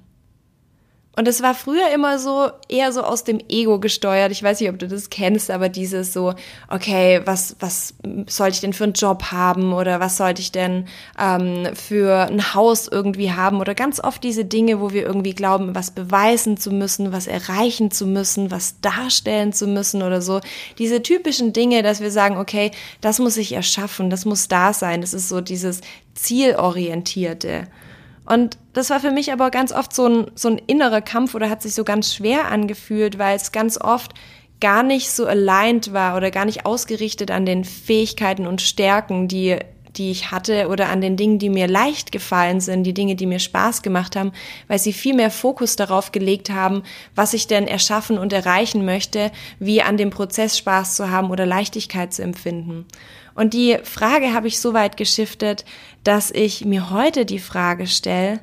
Und 1.19 1.27
es 1.27 1.43
war 1.43 1.55
früher 1.55 1.89
immer 1.95 2.19
so, 2.19 2.51
eher 2.69 2.93
so 2.93 3.01
aus 3.01 3.25
dem 3.25 3.41
Ego 3.49 3.81
gesteuert. 3.81 4.33
Ich 4.33 4.43
weiß 4.43 4.61
nicht, 4.61 4.69
ob 4.69 4.79
du 4.79 4.87
das 4.87 5.09
kennst, 5.09 5.51
aber 5.51 5.71
dieses 5.71 6.13
so, 6.13 6.35
okay, 6.69 7.23
was, 7.25 7.57
was 7.59 7.95
sollte 8.27 8.57
ich 8.57 8.61
denn 8.61 8.75
für 8.75 8.85
einen 8.85 8.93
Job 8.93 9.33
haben 9.33 9.73
oder 9.73 9.99
was 9.99 10.19
sollte 10.19 10.43
ich 10.43 10.53
denn 10.53 10.87
ähm, 11.19 11.69
für 11.75 12.27
ein 12.27 12.53
Haus 12.53 12.87
irgendwie 12.87 13.33
haben 13.33 13.61
oder 13.61 13.75
ganz 13.75 13.99
oft 13.99 14.23
diese 14.23 14.45
Dinge, 14.45 14.79
wo 14.79 14.93
wir 14.93 15.07
irgendwie 15.07 15.35
glauben, 15.35 15.75
was 15.75 15.91
beweisen 15.91 16.59
zu 16.59 16.71
müssen, 16.71 17.13
was 17.13 17.27
erreichen 17.27 17.91
zu 17.91 18.07
müssen, 18.07 18.51
was 18.51 18.83
darstellen 18.83 19.55
zu 19.55 19.67
müssen 19.67 20.03
oder 20.03 20.21
so. 20.21 20.43
Diese 20.77 21.03
typischen 21.03 21.55
Dinge, 21.55 21.83
dass 21.83 22.03
wir 22.03 22.11
sagen, 22.11 22.37
okay, 22.37 22.73
das 23.01 23.21
muss 23.21 23.39
ich 23.39 23.55
erschaffen, 23.55 24.11
das 24.11 24.27
muss 24.27 24.49
da 24.49 24.75
sein. 24.75 25.01
Das 25.01 25.15
ist 25.15 25.31
so 25.31 25.41
dieses 25.41 25.81
zielorientierte. 26.15 27.69
Und 28.27 28.59
das 28.73 28.91
war 28.91 29.01
für 29.01 29.13
mich 29.13 29.33
aber 29.33 29.51
ganz 29.51 29.73
oft 29.73 29.95
so 29.95 30.07
ein, 30.07 30.31
so 30.35 30.49
ein 30.49 30.59
innerer 30.67 31.01
Kampf 31.01 31.35
oder 31.35 31.49
hat 31.49 31.63
sich 31.63 31.75
so 31.75 31.85
ganz 31.85 32.15
schwer 32.15 32.51
angefühlt, 32.51 33.19
weil 33.19 33.37
es 33.37 33.53
ganz 33.53 33.81
oft 33.81 34.13
gar 34.61 34.83
nicht 34.83 35.11
so 35.11 35.27
aligned 35.27 35.93
war 35.93 36.17
oder 36.17 36.31
gar 36.31 36.45
nicht 36.45 36.67
ausgerichtet 36.67 37.31
an 37.31 37.47
den 37.47 37.65
Fähigkeiten 37.65 38.47
und 38.47 38.63
Stärken, 38.63 39.29
die, 39.29 39.59
die 39.97 40.11
ich 40.11 40.31
hatte 40.31 40.69
oder 40.69 40.89
an 40.89 41.01
den 41.01 41.17
Dingen, 41.17 41.39
die 41.39 41.51
mir 41.51 41.69
leicht 41.69 42.11
gefallen 42.11 42.61
sind, 42.61 42.85
die 42.85 42.95
Dinge, 42.95 43.17
die 43.17 43.27
mir 43.27 43.39
Spaß 43.39 43.83
gemacht 43.83 44.17
haben, 44.17 44.33
weil 44.67 44.79
sie 44.79 44.93
viel 44.93 45.15
mehr 45.15 45.31
Fokus 45.31 45.77
darauf 45.77 46.11
gelegt 46.11 46.51
haben, 46.51 46.83
was 47.15 47.35
ich 47.35 47.47
denn 47.47 47.69
erschaffen 47.69 48.19
und 48.19 48.33
erreichen 48.33 48.85
möchte, 48.85 49.31
wie 49.59 49.83
an 49.83 49.97
dem 49.97 50.11
Prozess 50.11 50.59
Spaß 50.59 50.97
zu 50.97 51.11
haben 51.11 51.31
oder 51.31 51.47
Leichtigkeit 51.47 52.13
zu 52.13 52.23
empfinden. 52.23 52.87
Und 53.37 53.53
die 53.53 53.79
Frage 53.85 54.33
habe 54.33 54.49
ich 54.49 54.59
so 54.59 54.73
weit 54.73 54.97
geschiftet, 54.97 55.67
dass 56.03 56.31
ich 56.31 56.65
mir 56.65 56.91
heute 56.91 57.27
die 57.27 57.39
Frage 57.39 57.87
stelle, 57.87 58.41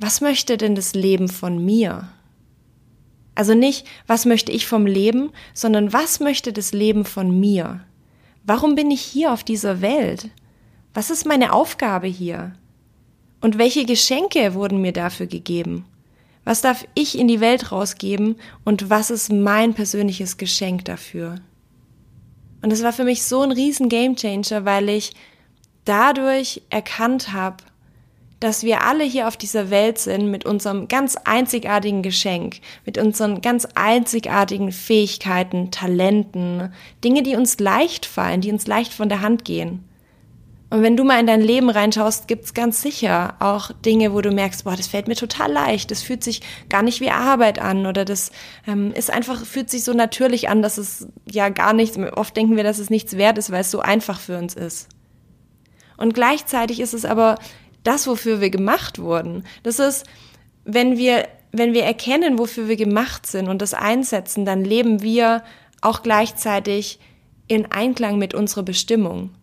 was 0.00 0.20
möchte 0.20 0.56
denn 0.56 0.74
das 0.74 0.94
Leben 0.94 1.28
von 1.28 1.64
mir? 1.64 2.08
Also 3.36 3.54
nicht, 3.54 3.86
was 4.08 4.26
möchte 4.26 4.50
ich 4.50 4.66
vom 4.66 4.84
Leben, 4.84 5.30
sondern 5.54 5.92
was 5.92 6.18
möchte 6.18 6.52
das 6.52 6.72
Leben 6.72 7.04
von 7.04 7.38
mir? 7.38 7.84
Warum 8.42 8.74
bin 8.74 8.90
ich 8.90 9.00
hier 9.00 9.32
auf 9.32 9.44
dieser 9.44 9.80
Welt? 9.80 10.28
Was 10.92 11.08
ist 11.08 11.24
meine 11.24 11.52
Aufgabe 11.52 12.08
hier? 12.08 12.52
Und 13.40 13.58
welche 13.58 13.84
Geschenke 13.84 14.54
wurden 14.54 14.82
mir 14.82 14.92
dafür 14.92 15.26
gegeben? 15.26 15.84
Was 16.44 16.62
darf 16.62 16.84
ich 16.94 17.16
in 17.16 17.28
die 17.28 17.40
Welt 17.40 17.70
rausgeben 17.70 18.34
und 18.64 18.90
was 18.90 19.10
ist 19.10 19.32
mein 19.32 19.72
persönliches 19.74 20.36
Geschenk 20.36 20.84
dafür? 20.84 21.36
Und 22.62 22.72
es 22.72 22.82
war 22.82 22.92
für 22.92 23.04
mich 23.04 23.24
so 23.24 23.42
ein 23.42 23.52
riesen 23.52 23.88
Gamechanger, 23.88 24.64
weil 24.64 24.88
ich 24.88 25.12
dadurch 25.84 26.62
erkannt 26.70 27.32
habe, 27.32 27.56
dass 28.42 28.64
wir 28.64 28.82
alle 28.82 29.04
hier 29.04 29.28
auf 29.28 29.36
dieser 29.36 29.70
Welt 29.70 29.98
sind 29.98 30.30
mit 30.30 30.44
unserem 30.44 30.88
ganz 30.88 31.16
einzigartigen 31.16 32.02
Geschenk, 32.02 32.56
mit 32.84 32.98
unseren 32.98 33.40
ganz 33.40 33.68
einzigartigen 33.74 34.72
Fähigkeiten, 34.72 35.70
Talenten, 35.70 36.72
Dinge, 37.04 37.22
die 37.22 37.36
uns 37.36 37.60
leicht 37.60 38.04
fallen, 38.04 38.40
die 38.40 38.50
uns 38.50 38.66
leicht 38.66 38.92
von 38.92 39.08
der 39.08 39.20
Hand 39.20 39.44
gehen. 39.44 39.84
Und 40.72 40.82
wenn 40.82 40.96
du 40.96 41.04
mal 41.04 41.20
in 41.20 41.26
dein 41.26 41.42
Leben 41.42 41.68
reinschaust, 41.68 42.28
gibt's 42.28 42.54
ganz 42.54 42.80
sicher 42.80 43.36
auch 43.40 43.72
Dinge, 43.84 44.14
wo 44.14 44.22
du 44.22 44.30
merkst, 44.30 44.64
boah, 44.64 44.74
das 44.74 44.86
fällt 44.86 45.06
mir 45.06 45.16
total 45.16 45.52
leicht, 45.52 45.90
das 45.90 46.02
fühlt 46.02 46.24
sich 46.24 46.40
gar 46.70 46.80
nicht 46.80 47.02
wie 47.02 47.10
Arbeit 47.10 47.58
an 47.58 47.84
oder 47.84 48.06
das 48.06 48.32
ähm, 48.66 48.90
ist 48.94 49.10
einfach, 49.10 49.44
fühlt 49.44 49.68
sich 49.68 49.84
so 49.84 49.92
natürlich 49.92 50.48
an, 50.48 50.62
dass 50.62 50.78
es 50.78 51.08
ja 51.30 51.50
gar 51.50 51.74
nichts, 51.74 51.98
oft 52.16 52.34
denken 52.34 52.56
wir, 52.56 52.64
dass 52.64 52.78
es 52.78 52.88
nichts 52.88 53.18
wert 53.18 53.36
ist, 53.36 53.50
weil 53.50 53.60
es 53.60 53.70
so 53.70 53.80
einfach 53.80 54.18
für 54.18 54.38
uns 54.38 54.54
ist. 54.54 54.88
Und 55.98 56.14
gleichzeitig 56.14 56.80
ist 56.80 56.94
es 56.94 57.04
aber 57.04 57.34
das, 57.84 58.06
wofür 58.06 58.40
wir 58.40 58.48
gemacht 58.48 58.98
wurden. 58.98 59.44
Das 59.64 59.78
ist, 59.78 60.06
wenn 60.64 60.96
wir, 60.96 61.28
wenn 61.52 61.74
wir 61.74 61.84
erkennen, 61.84 62.38
wofür 62.38 62.68
wir 62.68 62.76
gemacht 62.76 63.26
sind 63.26 63.48
und 63.48 63.60
das 63.60 63.74
einsetzen, 63.74 64.46
dann 64.46 64.64
leben 64.64 65.02
wir 65.02 65.42
auch 65.82 66.02
gleichzeitig 66.02 66.98
in 67.46 67.70
Einklang 67.70 68.16
mit 68.16 68.32
unserer 68.32 68.62
Bestimmung. 68.62 69.34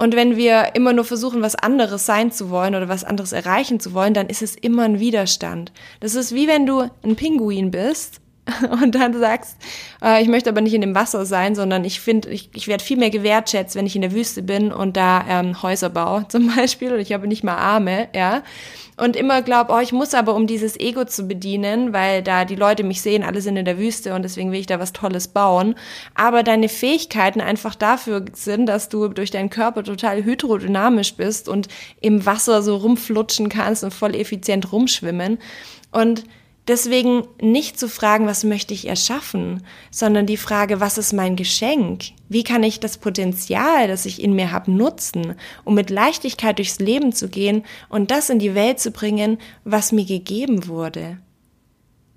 Und 0.00 0.16
wenn 0.16 0.34
wir 0.34 0.74
immer 0.76 0.94
nur 0.94 1.04
versuchen, 1.04 1.42
was 1.42 1.56
anderes 1.56 2.06
sein 2.06 2.32
zu 2.32 2.48
wollen 2.48 2.74
oder 2.74 2.88
was 2.88 3.04
anderes 3.04 3.32
erreichen 3.32 3.80
zu 3.80 3.92
wollen, 3.92 4.14
dann 4.14 4.28
ist 4.28 4.40
es 4.40 4.56
immer 4.56 4.84
ein 4.84 4.98
Widerstand. 4.98 5.72
Das 6.00 6.14
ist 6.14 6.34
wie 6.34 6.48
wenn 6.48 6.64
du 6.64 6.88
ein 7.02 7.16
Pinguin 7.16 7.70
bist 7.70 8.22
und 8.82 8.94
dann 8.94 9.18
sagst, 9.18 9.56
äh, 10.02 10.22
ich 10.22 10.28
möchte 10.28 10.50
aber 10.50 10.60
nicht 10.60 10.74
in 10.74 10.80
dem 10.80 10.94
Wasser 10.94 11.26
sein, 11.26 11.54
sondern 11.54 11.84
ich 11.84 12.00
finde, 12.00 12.30
ich, 12.30 12.50
ich 12.54 12.68
werde 12.68 12.84
viel 12.84 12.96
mehr 12.96 13.10
gewertschätzt, 13.10 13.74
wenn 13.76 13.86
ich 13.86 13.96
in 13.96 14.02
der 14.02 14.12
Wüste 14.12 14.42
bin 14.42 14.72
und 14.72 14.96
da 14.96 15.24
ähm, 15.28 15.62
Häuser 15.62 15.90
baue 15.90 16.26
zum 16.28 16.54
Beispiel 16.54 16.92
und 16.92 17.00
ich 17.00 17.12
habe 17.12 17.26
nicht 17.26 17.44
mal 17.44 17.56
Arme, 17.56 18.08
ja 18.14 18.42
und 19.00 19.16
immer 19.16 19.40
glaube, 19.40 19.72
oh, 19.72 19.78
ich 19.78 19.92
muss 19.92 20.12
aber, 20.12 20.34
um 20.34 20.46
dieses 20.46 20.78
Ego 20.78 21.06
zu 21.06 21.26
bedienen, 21.26 21.94
weil 21.94 22.22
da 22.22 22.44
die 22.44 22.54
Leute 22.54 22.84
mich 22.84 23.00
sehen, 23.00 23.22
alle 23.22 23.40
sind 23.40 23.56
in 23.56 23.64
der 23.64 23.78
Wüste 23.78 24.14
und 24.14 24.22
deswegen 24.22 24.52
will 24.52 24.60
ich 24.60 24.66
da 24.66 24.78
was 24.78 24.92
Tolles 24.92 25.28
bauen. 25.28 25.74
Aber 26.14 26.42
deine 26.42 26.68
Fähigkeiten 26.68 27.40
einfach 27.40 27.74
dafür 27.74 28.26
sind, 28.34 28.66
dass 28.66 28.90
du 28.90 29.08
durch 29.08 29.30
deinen 29.30 29.48
Körper 29.48 29.84
total 29.84 30.22
hydrodynamisch 30.22 31.14
bist 31.14 31.48
und 31.48 31.68
im 32.02 32.26
Wasser 32.26 32.62
so 32.62 32.76
rumflutschen 32.76 33.48
kannst 33.48 33.84
und 33.84 33.94
voll 33.94 34.14
effizient 34.14 34.70
rumschwimmen. 34.70 35.38
Und 35.92 36.24
Deswegen 36.68 37.26
nicht 37.40 37.78
zu 37.78 37.88
fragen, 37.88 38.26
was 38.26 38.44
möchte 38.44 38.74
ich 38.74 38.86
erschaffen, 38.86 39.64
sondern 39.90 40.26
die 40.26 40.36
Frage, 40.36 40.78
was 40.78 40.98
ist 40.98 41.12
mein 41.12 41.34
Geschenk? 41.34 42.04
Wie 42.28 42.44
kann 42.44 42.62
ich 42.62 42.78
das 42.78 42.98
Potenzial, 42.98 43.88
das 43.88 44.06
ich 44.06 44.22
in 44.22 44.34
mir 44.34 44.52
habe, 44.52 44.70
nutzen, 44.70 45.34
um 45.64 45.74
mit 45.74 45.90
Leichtigkeit 45.90 46.58
durchs 46.58 46.78
Leben 46.78 47.12
zu 47.12 47.28
gehen 47.28 47.64
und 47.88 48.10
das 48.10 48.30
in 48.30 48.38
die 48.38 48.54
Welt 48.54 48.78
zu 48.78 48.90
bringen, 48.90 49.38
was 49.64 49.90
mir 49.90 50.04
gegeben 50.04 50.68
wurde? 50.68 51.18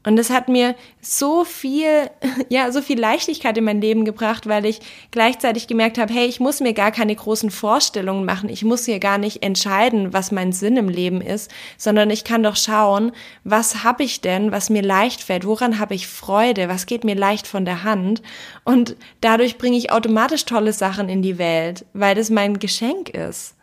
Und 0.06 0.20
es 0.20 0.30
hat 0.30 0.50
mir 0.50 0.76
so 1.02 1.46
viel, 1.46 2.10
ja, 2.50 2.72
so 2.72 2.82
viel 2.82 3.00
Leichtigkeit 3.00 3.58
in 3.58 3.64
mein 3.64 3.82
Leben 3.82 4.06
gebracht, 4.06 4.48
weil 4.48 4.66
ich 4.66 4.80
gleichzeitig 5.12 5.68
gemerkt 5.68 5.98
habe, 5.98 6.14
hey, 6.14 6.26
ich 6.26 6.40
muss 6.40 6.60
mir 6.60 6.74
gar 6.74 6.92
keine 6.92 7.16
großen 7.16 7.52
Vorstellungen 7.52 8.26
machen. 8.26 8.50
Ich 8.50 8.64
muss 8.64 8.86
hier 8.86 9.00
gar 9.00 9.18
nicht 9.18 9.44
entscheiden, 9.44 10.14
was 10.14 10.32
mein 10.32 10.52
Sinn 10.52 10.78
im 10.78 10.90
Leben 10.90 11.22
ist, 11.22 11.52
sondern 11.78 12.10
ich 12.10 12.24
kann 12.24 12.44
doch 12.44 12.56
schauen, 12.56 13.12
was 13.44 13.84
habe 13.84 14.04
ich 14.04 14.22
denn, 14.22 14.52
was 14.52 14.70
mir 14.70 14.82
leicht 14.82 15.22
fällt? 15.22 15.46
Woran 15.46 15.80
habe 15.80 15.96
ich 15.96 16.08
Freude? 16.08 16.68
Was 16.68 16.86
geht 16.86 17.04
mir 17.04 17.16
leicht 17.16 17.48
von 17.48 17.66
der 17.66 17.84
Hand? 17.84 18.22
Und 18.64 18.96
dadurch 19.22 19.58
bringe 19.58 19.78
ich 19.78 19.92
automatisch 19.92 20.46
tolle 20.46 20.74
Sachen 20.74 21.10
in 21.10 21.22
die 21.22 21.38
Welt, 21.38 21.86
weil 21.94 22.16
das 22.16 22.30
mein 22.30 22.60
Geschenk 22.60 23.10
ist. 23.10 23.56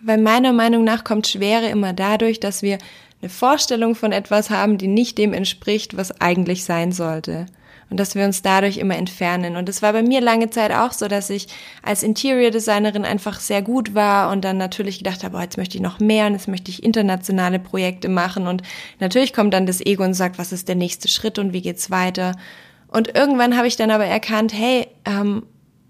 Weil 0.00 0.18
meiner 0.18 0.52
Meinung 0.52 0.84
nach 0.84 1.04
kommt 1.04 1.26
Schwere 1.26 1.68
immer 1.68 1.92
dadurch, 1.92 2.40
dass 2.40 2.62
wir 2.62 2.78
eine 3.20 3.28
Vorstellung 3.28 3.94
von 3.94 4.12
etwas 4.12 4.50
haben, 4.50 4.78
die 4.78 4.86
nicht 4.86 5.18
dem 5.18 5.32
entspricht, 5.32 5.96
was 5.96 6.20
eigentlich 6.20 6.64
sein 6.64 6.92
sollte. 6.92 7.46
Und 7.90 7.98
dass 7.98 8.14
wir 8.14 8.24
uns 8.26 8.42
dadurch 8.42 8.76
immer 8.76 8.96
entfernen. 8.96 9.56
Und 9.56 9.68
es 9.68 9.80
war 9.80 9.94
bei 9.94 10.02
mir 10.02 10.20
lange 10.20 10.50
Zeit 10.50 10.72
auch 10.72 10.92
so, 10.92 11.08
dass 11.08 11.30
ich 11.30 11.48
als 11.82 12.02
Interior 12.02 12.50
Designerin 12.50 13.06
einfach 13.06 13.40
sehr 13.40 13.62
gut 13.62 13.94
war 13.94 14.30
und 14.30 14.44
dann 14.44 14.58
natürlich 14.58 14.98
gedacht 14.98 15.24
habe, 15.24 15.38
oh, 15.38 15.40
jetzt 15.40 15.56
möchte 15.56 15.78
ich 15.78 15.82
noch 15.82 15.98
mehr 15.98 16.26
und 16.26 16.34
jetzt 16.34 16.48
möchte 16.48 16.70
ich 16.70 16.82
internationale 16.82 17.58
Projekte 17.58 18.10
machen. 18.10 18.46
Und 18.46 18.62
natürlich 19.00 19.32
kommt 19.32 19.54
dann 19.54 19.64
das 19.64 19.80
Ego 19.80 20.04
und 20.04 20.12
sagt, 20.12 20.38
was 20.38 20.52
ist 20.52 20.68
der 20.68 20.74
nächste 20.74 21.08
Schritt 21.08 21.38
und 21.38 21.54
wie 21.54 21.62
geht's 21.62 21.90
weiter? 21.90 22.36
Und 22.88 23.16
irgendwann 23.16 23.56
habe 23.56 23.66
ich 23.66 23.76
dann 23.76 23.90
aber 23.90 24.04
erkannt, 24.04 24.52
hey, 24.52 24.86
ähm, 25.06 25.44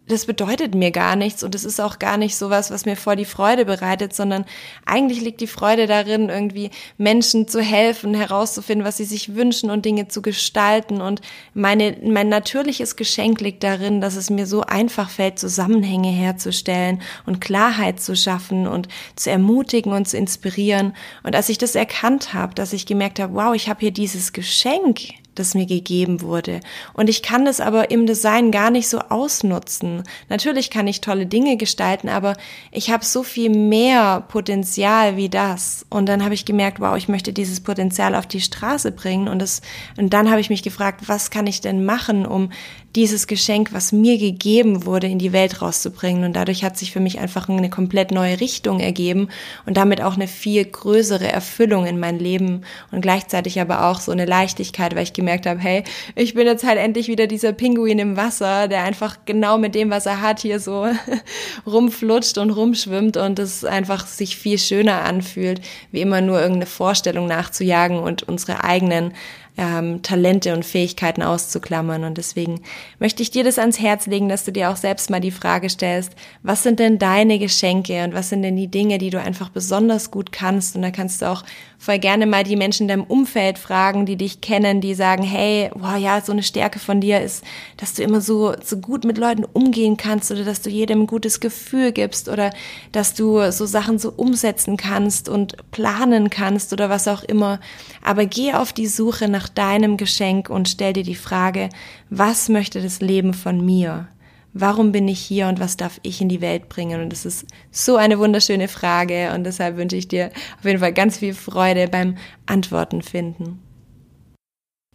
das 0.08 0.26
bedeutet 0.26 0.74
mir 0.74 0.90
gar 0.90 1.16
nichts 1.16 1.42
und 1.42 1.54
es 1.54 1.64
ist 1.64 1.80
auch 1.80 1.98
gar 1.98 2.16
nicht 2.16 2.36
sowas, 2.36 2.70
was 2.70 2.86
mir 2.86 2.96
vor 2.96 3.14
die 3.14 3.24
Freude 3.24 3.64
bereitet, 3.64 4.14
sondern 4.14 4.44
eigentlich 4.86 5.20
liegt 5.20 5.40
die 5.40 5.46
Freude 5.46 5.86
darin, 5.86 6.28
irgendwie 6.28 6.70
Menschen 6.96 7.46
zu 7.46 7.60
helfen, 7.60 8.14
herauszufinden, 8.14 8.86
was 8.86 8.96
sie 8.96 9.04
sich 9.04 9.34
wünschen 9.34 9.70
und 9.70 9.84
Dinge 9.84 10.08
zu 10.08 10.22
gestalten. 10.22 11.00
Und 11.00 11.20
meine, 11.54 11.96
mein 12.02 12.28
natürliches 12.28 12.96
Geschenk 12.96 13.40
liegt 13.40 13.62
darin, 13.62 14.00
dass 14.00 14.16
es 14.16 14.30
mir 14.30 14.46
so 14.46 14.62
einfach 14.62 15.10
fällt, 15.10 15.38
Zusammenhänge 15.38 16.10
herzustellen 16.10 17.02
und 17.26 17.40
Klarheit 17.40 18.00
zu 18.00 18.16
schaffen 18.16 18.66
und 18.66 18.88
zu 19.14 19.30
ermutigen 19.30 19.92
und 19.92 20.08
zu 20.08 20.16
inspirieren. 20.16 20.94
Und 21.22 21.36
als 21.36 21.48
ich 21.48 21.58
das 21.58 21.74
erkannt 21.74 22.34
habe, 22.34 22.54
dass 22.54 22.72
ich 22.72 22.86
gemerkt 22.86 23.20
habe, 23.20 23.34
wow, 23.34 23.54
ich 23.54 23.68
habe 23.68 23.80
hier 23.80 23.92
dieses 23.92 24.32
Geschenk, 24.32 25.00
das 25.38 25.54
mir 25.54 25.66
gegeben 25.66 26.20
wurde. 26.22 26.60
Und 26.92 27.08
ich 27.08 27.22
kann 27.22 27.44
das 27.44 27.60
aber 27.60 27.90
im 27.90 28.06
Design 28.06 28.50
gar 28.50 28.70
nicht 28.70 28.88
so 28.88 28.98
ausnutzen. 28.98 30.02
Natürlich 30.28 30.70
kann 30.70 30.86
ich 30.86 31.00
tolle 31.00 31.26
Dinge 31.26 31.56
gestalten, 31.56 32.08
aber 32.08 32.34
ich 32.70 32.90
habe 32.90 33.04
so 33.04 33.22
viel 33.22 33.50
mehr 33.50 34.24
Potenzial 34.28 35.16
wie 35.16 35.28
das. 35.28 35.86
Und 35.90 36.06
dann 36.06 36.24
habe 36.24 36.34
ich 36.34 36.44
gemerkt, 36.44 36.80
wow, 36.80 36.96
ich 36.96 37.08
möchte 37.08 37.32
dieses 37.32 37.60
Potenzial 37.60 38.14
auf 38.14 38.26
die 38.26 38.40
Straße 38.40 38.92
bringen. 38.92 39.28
Und, 39.28 39.40
das, 39.40 39.62
und 39.96 40.12
dann 40.12 40.30
habe 40.30 40.40
ich 40.40 40.50
mich 40.50 40.62
gefragt, 40.62 41.02
was 41.06 41.30
kann 41.30 41.46
ich 41.46 41.60
denn 41.60 41.84
machen, 41.84 42.26
um 42.26 42.50
dieses 42.96 43.26
Geschenk, 43.26 43.72
was 43.72 43.92
mir 43.92 44.16
gegeben 44.16 44.86
wurde, 44.86 45.06
in 45.06 45.18
die 45.18 45.32
Welt 45.32 45.60
rauszubringen. 45.60 46.24
Und 46.24 46.34
dadurch 46.34 46.64
hat 46.64 46.78
sich 46.78 46.90
für 46.90 47.00
mich 47.00 47.18
einfach 47.18 47.48
eine 47.48 47.68
komplett 47.68 48.10
neue 48.10 48.40
Richtung 48.40 48.80
ergeben 48.80 49.28
und 49.66 49.76
damit 49.76 50.00
auch 50.00 50.14
eine 50.14 50.26
viel 50.26 50.64
größere 50.64 51.30
Erfüllung 51.30 51.84
in 51.84 52.00
mein 52.00 52.18
Leben 52.18 52.62
und 52.90 53.02
gleichzeitig 53.02 53.60
aber 53.60 53.84
auch 53.84 54.00
so 54.00 54.10
eine 54.10 54.24
Leichtigkeit, 54.24 54.94
weil 54.94 55.02
ich 55.02 55.12
gemerkt 55.12 55.46
habe, 55.46 55.60
hey, 55.60 55.84
ich 56.14 56.34
bin 56.34 56.46
jetzt 56.46 56.64
halt 56.64 56.78
endlich 56.78 57.08
wieder 57.08 57.26
dieser 57.26 57.52
Pinguin 57.52 57.98
im 57.98 58.16
Wasser, 58.16 58.68
der 58.68 58.84
einfach 58.84 59.18
genau 59.26 59.58
mit 59.58 59.74
dem, 59.74 59.90
was 59.90 60.06
er 60.06 60.22
hat, 60.22 60.40
hier 60.40 60.58
so 60.58 60.86
rumflutscht 61.66 62.38
und 62.38 62.50
rumschwimmt 62.50 63.18
und 63.18 63.38
es 63.38 63.64
einfach 63.64 64.06
sich 64.06 64.36
viel 64.38 64.58
schöner 64.58 65.02
anfühlt, 65.02 65.60
wie 65.92 66.00
immer 66.00 66.22
nur 66.22 66.40
irgendeine 66.40 66.66
Vorstellung 66.66 67.26
nachzujagen 67.26 67.98
und 67.98 68.22
unsere 68.22 68.64
eigenen 68.64 69.12
ähm, 69.58 70.02
Talente 70.02 70.54
und 70.54 70.64
Fähigkeiten 70.64 71.22
auszuklammern. 71.22 72.04
Und 72.04 72.16
deswegen 72.16 72.62
möchte 72.98 73.22
ich 73.22 73.30
dir 73.30 73.44
das 73.44 73.58
ans 73.58 73.78
Herz 73.78 74.06
legen, 74.06 74.28
dass 74.28 74.44
du 74.44 74.52
dir 74.52 74.70
auch 74.70 74.76
selbst 74.76 75.10
mal 75.10 75.20
die 75.20 75.32
Frage 75.32 75.68
stellst, 75.68 76.14
was 76.42 76.62
sind 76.62 76.78
denn 76.78 76.98
deine 76.98 77.38
Geschenke 77.38 78.04
und 78.04 78.14
was 78.14 78.30
sind 78.30 78.42
denn 78.42 78.56
die 78.56 78.68
Dinge, 78.68 78.98
die 78.98 79.10
du 79.10 79.20
einfach 79.20 79.50
besonders 79.50 80.10
gut 80.10 80.32
kannst? 80.32 80.76
Und 80.76 80.82
da 80.82 80.90
kannst 80.90 81.20
du 81.20 81.26
auch 81.26 81.42
voll 81.78 82.00
gerne 82.00 82.26
mal 82.26 82.42
die 82.42 82.56
Menschen 82.56 82.82
in 82.82 82.88
deinem 82.88 83.04
Umfeld 83.04 83.56
fragen, 83.56 84.04
die 84.04 84.16
dich 84.16 84.40
kennen, 84.40 84.80
die 84.80 84.94
sagen, 84.94 85.22
hey, 85.22 85.70
wow, 85.74 85.96
ja, 85.96 86.20
so 86.20 86.32
eine 86.32 86.42
Stärke 86.42 86.80
von 86.80 87.00
dir 87.00 87.20
ist, 87.20 87.44
dass 87.76 87.94
du 87.94 88.02
immer 88.02 88.20
so, 88.20 88.54
so 88.62 88.78
gut 88.78 89.04
mit 89.04 89.16
Leuten 89.16 89.44
umgehen 89.44 89.96
kannst 89.96 90.30
oder 90.32 90.44
dass 90.44 90.60
du 90.60 90.70
jedem 90.70 91.02
ein 91.02 91.06
gutes 91.06 91.38
Gefühl 91.38 91.92
gibst 91.92 92.28
oder 92.28 92.50
dass 92.90 93.14
du 93.14 93.52
so 93.52 93.64
Sachen 93.64 94.00
so 94.00 94.12
umsetzen 94.14 94.76
kannst 94.76 95.28
und 95.28 95.70
planen 95.70 96.30
kannst 96.30 96.72
oder 96.72 96.90
was 96.90 97.06
auch 97.06 97.22
immer. 97.22 97.60
Aber 98.02 98.26
geh 98.26 98.54
auf 98.54 98.72
die 98.72 98.88
Suche 98.88 99.28
nach 99.28 99.48
deinem 99.48 99.96
Geschenk 99.96 100.50
und 100.50 100.68
stell 100.68 100.92
dir 100.92 101.04
die 101.04 101.14
Frage, 101.14 101.68
was 102.10 102.48
möchte 102.48 102.82
das 102.82 103.00
Leben 103.00 103.34
von 103.34 103.64
mir? 103.64 104.08
Warum 104.52 104.92
bin 104.92 105.08
ich 105.08 105.20
hier 105.20 105.48
und 105.48 105.60
was 105.60 105.76
darf 105.76 106.00
ich 106.02 106.20
in 106.20 106.28
die 106.28 106.40
Welt 106.40 106.68
bringen? 106.68 107.00
Und 107.00 107.10
das 107.10 107.24
ist 107.24 107.46
so 107.70 107.96
eine 107.96 108.18
wunderschöne 108.18 108.68
Frage 108.68 109.32
und 109.34 109.44
deshalb 109.44 109.76
wünsche 109.76 109.96
ich 109.96 110.08
dir 110.08 110.30
auf 110.58 110.64
jeden 110.64 110.80
Fall 110.80 110.92
ganz 110.92 111.18
viel 111.18 111.34
Freude 111.34 111.88
beim 111.88 112.16
Antworten 112.46 113.02
finden. 113.02 113.62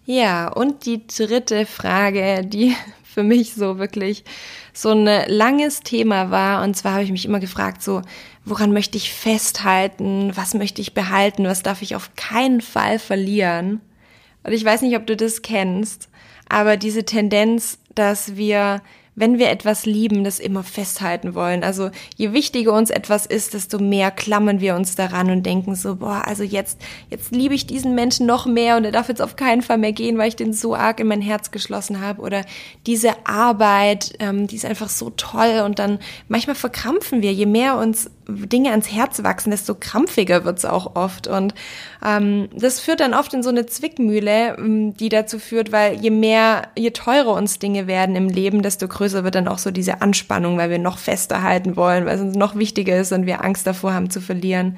Ja, 0.06 0.50
und 0.50 0.86
die 0.86 1.08
dritte 1.08 1.66
Frage, 1.66 2.46
die 2.46 2.76
für 3.04 3.24
mich 3.24 3.54
so 3.54 3.78
wirklich 3.78 4.24
so 4.74 4.90
ein 4.90 5.06
langes 5.28 5.82
Thema 5.82 6.32
war. 6.32 6.64
Und 6.64 6.76
zwar 6.76 6.94
habe 6.94 7.04
ich 7.04 7.12
mich 7.12 7.26
immer 7.26 7.40
gefragt, 7.40 7.84
so, 7.84 8.02
woran 8.44 8.74
möchte 8.74 8.98
ich 8.98 9.14
festhalten? 9.14 10.32
Was 10.36 10.56
möchte 10.56 10.82
ich 10.82 10.94
behalten? 10.94 11.46
Was 11.46 11.62
darf 11.62 11.82
ich 11.84 11.96
auf 11.96 12.16
keinen 12.16 12.60
Fall 12.60 12.98
verlieren? 12.98 13.82
Und 14.44 14.52
ich 14.52 14.66
weiß 14.66 14.82
nicht, 14.82 14.98
ob 14.98 15.08
du 15.08 15.16
das 15.16 15.42
kennst, 15.42 16.10
aber 16.50 16.76
diese 16.76 17.06
Tendenz, 17.06 17.80
dass 17.96 18.36
wir 18.36 18.82
wenn 19.16 19.38
wir 19.38 19.50
etwas 19.50 19.86
lieben, 19.86 20.24
das 20.24 20.40
immer 20.40 20.64
festhalten 20.64 21.36
wollen. 21.36 21.64
Also 21.64 21.92
je 22.16 22.34
wichtiger 22.34 22.74
uns 22.74 22.90
etwas 22.90 23.26
ist, 23.26 23.54
desto 23.54 23.80
mehr 23.80 24.12
klammern 24.12 24.60
wir 24.60 24.76
uns 24.76 24.96
daran 24.96 25.30
und 25.30 25.46
denken 25.46 25.76
so, 25.76 25.98
boah, 25.98 26.24
also 26.26 26.44
jetzt, 26.44 26.80
jetzt 27.10 27.32
liebe 27.32 27.54
ich 27.54 27.68
diesen 27.68 27.96
Menschen 27.96 28.26
noch 28.26 28.46
mehr 28.46 28.78
und 28.78 28.86
er 28.86 28.92
darf 28.92 29.10
jetzt 29.10 29.22
auf 29.22 29.36
keinen 29.36 29.62
Fall 29.62 29.78
mehr 29.78 29.92
gehen, 29.92 30.18
weil 30.18 30.30
ich 30.30 30.36
den 30.36 30.54
so 30.54 30.76
arg 30.76 31.00
in 31.00 31.08
mein 31.08 31.22
Herz 31.22 31.52
geschlossen 31.52 32.02
habe. 32.02 32.22
Oder 32.22 32.44
diese 32.88 33.26
Arbeit, 33.26 34.14
ähm, 34.20 34.48
die 34.48 34.56
ist 34.56 34.66
einfach 34.66 34.90
so 34.90 35.12
toll 35.12 35.62
und 35.66 35.80
dann 35.80 36.00
manchmal 36.28 36.56
verkrampfen 36.56 37.22
wir, 37.22 37.34
je 37.34 37.46
mehr 37.46 37.78
uns 37.78 38.10
Dinge 38.28 38.72
ans 38.72 38.92
Herz 38.92 39.24
wachsen, 39.24 39.52
desto 39.52 39.76
krampfiger 39.76 40.46
wird's 40.46 40.66
auch 40.66 40.96
oft. 40.96 41.28
Und 41.28 41.54
ähm, 42.06 42.50
das 42.56 42.80
führt 42.80 43.00
dann 43.00 43.14
oft 43.14 43.34
in 43.34 43.44
so 43.44 43.50
eine 43.50 43.66
Zwickmühle, 43.66 44.58
ähm, 44.58 44.96
die 44.96 45.10
dazu 45.10 45.40
führt, 45.40 45.72
weil 45.72 46.00
je 46.00 46.10
mehr, 46.10 46.64
je 46.78 46.92
teurer 46.92 47.34
uns 47.34 47.60
Dinge 47.60 47.88
werden 47.88 48.16
im 48.16 48.30
Leben, 48.30 48.62
desto 48.62 48.88
größer 48.88 49.24
wird 49.24 49.36
dann 49.36 49.48
auch 49.48 49.58
so 49.58 49.72
diese 49.72 50.02
Anspannung, 50.02 50.58
weil 50.58 50.70
wir 50.70 50.80
noch 50.80 50.98
fester 50.98 51.44
halten 51.44 51.76
wollen, 51.76 52.06
weil 52.06 52.16
es 52.16 52.22
uns 52.22 52.36
noch 52.36 52.56
wichtiger 52.56 52.98
ist 52.98 53.12
und 53.12 53.26
wir 53.26 53.44
Angst 53.44 53.68
davor 53.68 53.94
haben 53.94 54.10
zu 54.10 54.22
verlieren. 54.22 54.78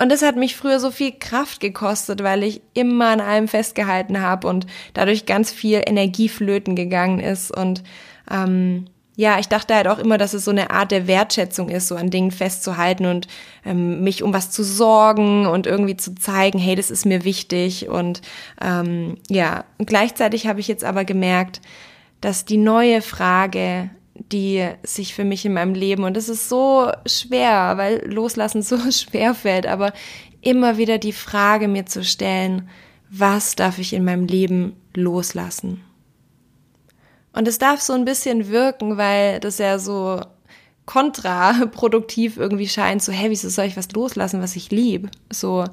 Und 0.00 0.10
das 0.10 0.22
hat 0.22 0.36
mich 0.36 0.56
früher 0.56 0.80
so 0.80 0.90
viel 0.90 1.12
Kraft 1.12 1.60
gekostet, 1.60 2.22
weil 2.22 2.42
ich 2.42 2.62
immer 2.72 3.08
an 3.08 3.20
allem 3.20 3.48
festgehalten 3.48 4.22
habe 4.22 4.48
und 4.48 4.66
dadurch 4.94 5.26
ganz 5.26 5.52
viel 5.52 5.82
Energie 5.84 6.30
flöten 6.30 6.74
gegangen 6.74 7.20
ist 7.20 7.54
und 7.54 7.82
ähm, 8.30 8.86
ja, 9.20 9.38
ich 9.38 9.48
dachte 9.48 9.74
halt 9.74 9.86
auch 9.86 9.98
immer, 9.98 10.16
dass 10.16 10.32
es 10.32 10.46
so 10.46 10.50
eine 10.50 10.70
Art 10.70 10.92
der 10.92 11.06
Wertschätzung 11.06 11.68
ist, 11.68 11.88
so 11.88 11.94
an 11.94 12.08
Dingen 12.08 12.30
festzuhalten 12.30 13.04
und 13.04 13.28
ähm, 13.66 14.02
mich 14.02 14.22
um 14.22 14.32
was 14.32 14.50
zu 14.50 14.64
sorgen 14.64 15.44
und 15.44 15.66
irgendwie 15.66 15.98
zu 15.98 16.14
zeigen, 16.14 16.58
hey, 16.58 16.74
das 16.74 16.90
ist 16.90 17.04
mir 17.04 17.22
wichtig. 17.22 17.90
Und 17.90 18.22
ähm, 18.62 19.18
ja, 19.28 19.64
und 19.76 19.84
gleichzeitig 19.86 20.46
habe 20.46 20.60
ich 20.60 20.68
jetzt 20.68 20.84
aber 20.84 21.04
gemerkt, 21.04 21.60
dass 22.22 22.46
die 22.46 22.56
neue 22.56 23.02
Frage, 23.02 23.90
die 24.14 24.66
sich 24.84 25.14
für 25.14 25.24
mich 25.24 25.44
in 25.44 25.52
meinem 25.52 25.74
Leben, 25.74 26.04
und 26.04 26.16
das 26.16 26.30
ist 26.30 26.48
so 26.48 26.90
schwer, 27.04 27.74
weil 27.76 28.10
loslassen 28.10 28.62
so 28.62 28.78
schwer 28.90 29.34
fällt, 29.34 29.66
aber 29.66 29.92
immer 30.40 30.78
wieder 30.78 30.96
die 30.96 31.12
Frage 31.12 31.68
mir 31.68 31.84
zu 31.84 32.04
stellen, 32.04 32.70
was 33.10 33.54
darf 33.54 33.78
ich 33.78 33.92
in 33.92 34.02
meinem 34.02 34.24
Leben 34.24 34.76
loslassen? 34.94 35.82
Und 37.32 37.46
es 37.46 37.58
darf 37.58 37.80
so 37.80 37.92
ein 37.92 38.04
bisschen 38.04 38.48
wirken, 38.48 38.96
weil 38.96 39.40
das 39.40 39.58
ja 39.58 39.78
so 39.78 40.20
kontraproduktiv 40.86 42.36
irgendwie 42.36 42.68
scheint, 42.68 43.02
so, 43.02 43.12
hey, 43.12 43.30
wieso 43.30 43.48
soll 43.48 43.66
ich 43.66 43.76
was 43.76 43.92
loslassen, 43.92 44.42
was 44.42 44.56
ich 44.56 44.70
lieb? 44.70 45.08
So. 45.30 45.64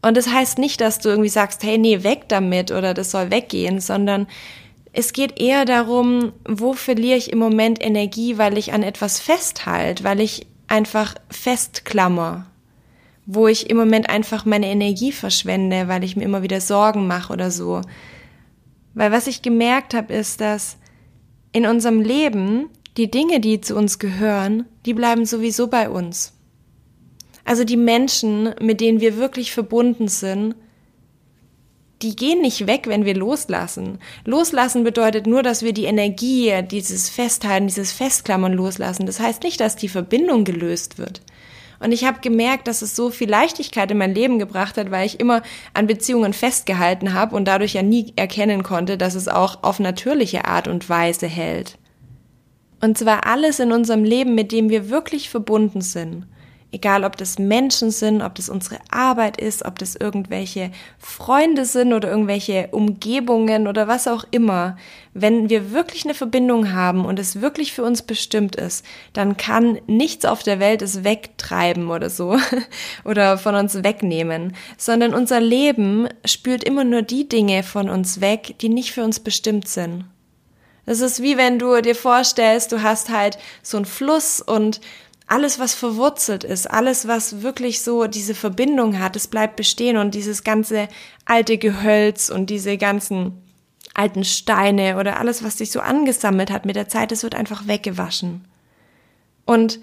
Und 0.00 0.16
das 0.16 0.28
heißt 0.28 0.58
nicht, 0.58 0.80
dass 0.80 0.98
du 0.98 1.10
irgendwie 1.10 1.28
sagst, 1.28 1.62
hey, 1.62 1.76
nee, 1.76 2.02
weg 2.02 2.24
damit 2.28 2.70
oder 2.70 2.94
das 2.94 3.10
soll 3.10 3.30
weggehen, 3.30 3.80
sondern 3.80 4.26
es 4.94 5.12
geht 5.12 5.38
eher 5.38 5.66
darum, 5.66 6.32
wo 6.48 6.72
verliere 6.72 7.18
ich 7.18 7.30
im 7.30 7.38
Moment 7.38 7.84
Energie, 7.84 8.38
weil 8.38 8.56
ich 8.56 8.72
an 8.72 8.82
etwas 8.82 9.20
festhalte, 9.20 10.04
weil 10.04 10.20
ich 10.20 10.46
einfach 10.68 11.14
festklammer, 11.30 12.46
wo 13.26 13.46
ich 13.46 13.68
im 13.68 13.76
Moment 13.76 14.08
einfach 14.08 14.46
meine 14.46 14.68
Energie 14.68 15.12
verschwende, 15.12 15.88
weil 15.88 16.02
ich 16.02 16.16
mir 16.16 16.24
immer 16.24 16.42
wieder 16.42 16.62
Sorgen 16.62 17.06
mache 17.06 17.32
oder 17.32 17.50
so. 17.50 17.82
Weil 18.94 19.12
was 19.12 19.26
ich 19.26 19.42
gemerkt 19.42 19.92
habe, 19.92 20.14
ist, 20.14 20.40
dass 20.40 20.78
in 21.56 21.64
unserem 21.64 22.02
Leben, 22.02 22.68
die 22.98 23.10
Dinge, 23.10 23.40
die 23.40 23.62
zu 23.62 23.76
uns 23.76 23.98
gehören, 23.98 24.66
die 24.84 24.92
bleiben 24.92 25.24
sowieso 25.24 25.68
bei 25.68 25.88
uns. 25.88 26.34
Also 27.46 27.64
die 27.64 27.78
Menschen, 27.78 28.54
mit 28.60 28.82
denen 28.82 29.00
wir 29.00 29.16
wirklich 29.16 29.52
verbunden 29.52 30.06
sind, 30.06 30.54
die 32.02 32.14
gehen 32.14 32.42
nicht 32.42 32.66
weg, 32.66 32.82
wenn 32.88 33.06
wir 33.06 33.14
loslassen. 33.14 34.00
Loslassen 34.26 34.84
bedeutet 34.84 35.26
nur, 35.26 35.42
dass 35.42 35.62
wir 35.62 35.72
die 35.72 35.86
Energie, 35.86 36.52
dieses 36.70 37.08
Festhalten, 37.08 37.68
dieses 37.68 37.90
Festklammern 37.90 38.52
loslassen. 38.52 39.06
Das 39.06 39.18
heißt 39.18 39.42
nicht, 39.42 39.58
dass 39.58 39.76
die 39.76 39.88
Verbindung 39.88 40.44
gelöst 40.44 40.98
wird. 40.98 41.22
Und 41.78 41.92
ich 41.92 42.04
habe 42.04 42.20
gemerkt, 42.20 42.68
dass 42.68 42.82
es 42.82 42.96
so 42.96 43.10
viel 43.10 43.28
Leichtigkeit 43.28 43.90
in 43.90 43.98
mein 43.98 44.14
Leben 44.14 44.38
gebracht 44.38 44.76
hat, 44.76 44.90
weil 44.90 45.06
ich 45.06 45.20
immer 45.20 45.42
an 45.74 45.86
Beziehungen 45.86 46.32
festgehalten 46.32 47.14
habe 47.14 47.36
und 47.36 47.46
dadurch 47.46 47.74
ja 47.74 47.82
nie 47.82 48.12
erkennen 48.16 48.62
konnte, 48.62 48.96
dass 48.96 49.14
es 49.14 49.28
auch 49.28 49.62
auf 49.62 49.78
natürliche 49.78 50.46
Art 50.46 50.68
und 50.68 50.88
Weise 50.88 51.26
hält. 51.26 51.78
Und 52.80 52.98
zwar 52.98 53.26
alles 53.26 53.58
in 53.58 53.72
unserem 53.72 54.04
Leben, 54.04 54.34
mit 54.34 54.52
dem 54.52 54.68
wir 54.68 54.90
wirklich 54.90 55.30
verbunden 55.30 55.80
sind. 55.80 56.26
Egal, 56.76 57.04
ob 57.04 57.16
das 57.16 57.38
Menschen 57.38 57.90
sind, 57.90 58.20
ob 58.20 58.34
das 58.34 58.50
unsere 58.50 58.76
Arbeit 58.90 59.40
ist, 59.40 59.64
ob 59.64 59.78
das 59.78 59.96
irgendwelche 59.96 60.70
Freunde 60.98 61.64
sind 61.64 61.94
oder 61.94 62.10
irgendwelche 62.10 62.68
Umgebungen 62.70 63.66
oder 63.66 63.88
was 63.88 64.06
auch 64.06 64.24
immer. 64.30 64.76
Wenn 65.14 65.48
wir 65.48 65.72
wirklich 65.72 66.04
eine 66.04 66.12
Verbindung 66.12 66.74
haben 66.74 67.06
und 67.06 67.18
es 67.18 67.40
wirklich 67.40 67.72
für 67.72 67.82
uns 67.82 68.02
bestimmt 68.02 68.56
ist, 68.56 68.84
dann 69.14 69.38
kann 69.38 69.78
nichts 69.86 70.26
auf 70.26 70.42
der 70.42 70.60
Welt 70.60 70.82
es 70.82 71.02
wegtreiben 71.02 71.88
oder 71.88 72.10
so 72.10 72.36
oder 73.06 73.38
von 73.38 73.54
uns 73.54 73.82
wegnehmen, 73.82 74.54
sondern 74.76 75.14
unser 75.14 75.40
Leben 75.40 76.08
spürt 76.26 76.62
immer 76.62 76.84
nur 76.84 77.00
die 77.00 77.26
Dinge 77.26 77.62
von 77.62 77.88
uns 77.88 78.20
weg, 78.20 78.56
die 78.60 78.68
nicht 78.68 78.92
für 78.92 79.02
uns 79.02 79.20
bestimmt 79.20 79.66
sind. 79.66 80.04
Das 80.86 81.00
ist 81.00 81.20
wie 81.20 81.36
wenn 81.36 81.58
du 81.58 81.80
dir 81.82 81.96
vorstellst, 81.96 82.70
du 82.70 82.80
hast 82.82 83.10
halt 83.10 83.38
so 83.60 83.76
einen 83.76 83.86
Fluss 83.86 84.40
und 84.40 84.80
alles, 85.26 85.58
was 85.58 85.74
verwurzelt 85.74 86.44
ist, 86.44 86.70
alles, 86.70 87.08
was 87.08 87.42
wirklich 87.42 87.82
so 87.82 88.06
diese 88.06 88.34
Verbindung 88.34 89.00
hat, 89.00 89.16
es 89.16 89.26
bleibt 89.26 89.56
bestehen 89.56 89.96
und 89.96 90.14
dieses 90.14 90.44
ganze 90.44 90.88
alte 91.24 91.58
Gehölz 91.58 92.30
und 92.30 92.48
diese 92.48 92.78
ganzen 92.78 93.42
alten 93.94 94.24
Steine 94.24 94.98
oder 94.98 95.18
alles, 95.18 95.42
was 95.42 95.58
sich 95.58 95.72
so 95.72 95.80
angesammelt 95.80 96.50
hat 96.50 96.64
mit 96.64 96.76
der 96.76 96.88
Zeit, 96.88 97.10
es 97.10 97.22
wird 97.22 97.34
einfach 97.34 97.66
weggewaschen. 97.66 98.44
Und 99.44 99.80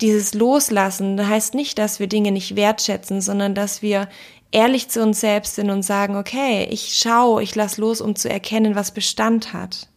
dieses 0.00 0.34
Loslassen 0.34 1.24
heißt 1.26 1.54
nicht, 1.54 1.78
dass 1.78 2.00
wir 2.00 2.08
Dinge 2.08 2.32
nicht 2.32 2.56
wertschätzen, 2.56 3.20
sondern 3.20 3.54
dass 3.54 3.80
wir 3.80 4.08
ehrlich 4.50 4.88
zu 4.88 5.02
uns 5.02 5.20
selbst 5.20 5.54
sind 5.54 5.70
und 5.70 5.82
sagen, 5.82 6.16
okay, 6.16 6.66
ich 6.70 6.94
schaue, 6.94 7.42
ich 7.42 7.54
lass 7.54 7.76
los, 7.76 8.00
um 8.00 8.16
zu 8.16 8.28
erkennen, 8.28 8.74
was 8.74 8.92
Bestand 8.92 9.52
hat. 9.52 9.88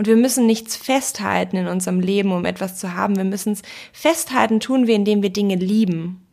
Und 0.00 0.06
wir 0.06 0.16
müssen 0.16 0.46
nichts 0.46 0.76
festhalten 0.76 1.58
in 1.58 1.68
unserem 1.68 2.00
Leben, 2.00 2.32
um 2.32 2.46
etwas 2.46 2.78
zu 2.78 2.94
haben. 2.94 3.16
Wir 3.16 3.24
müssen 3.24 3.52
es 3.52 3.60
festhalten, 3.92 4.58
tun 4.58 4.86
wir, 4.86 4.94
indem 4.94 5.22
wir 5.22 5.28
Dinge 5.28 5.56
lieben. 5.56 6.26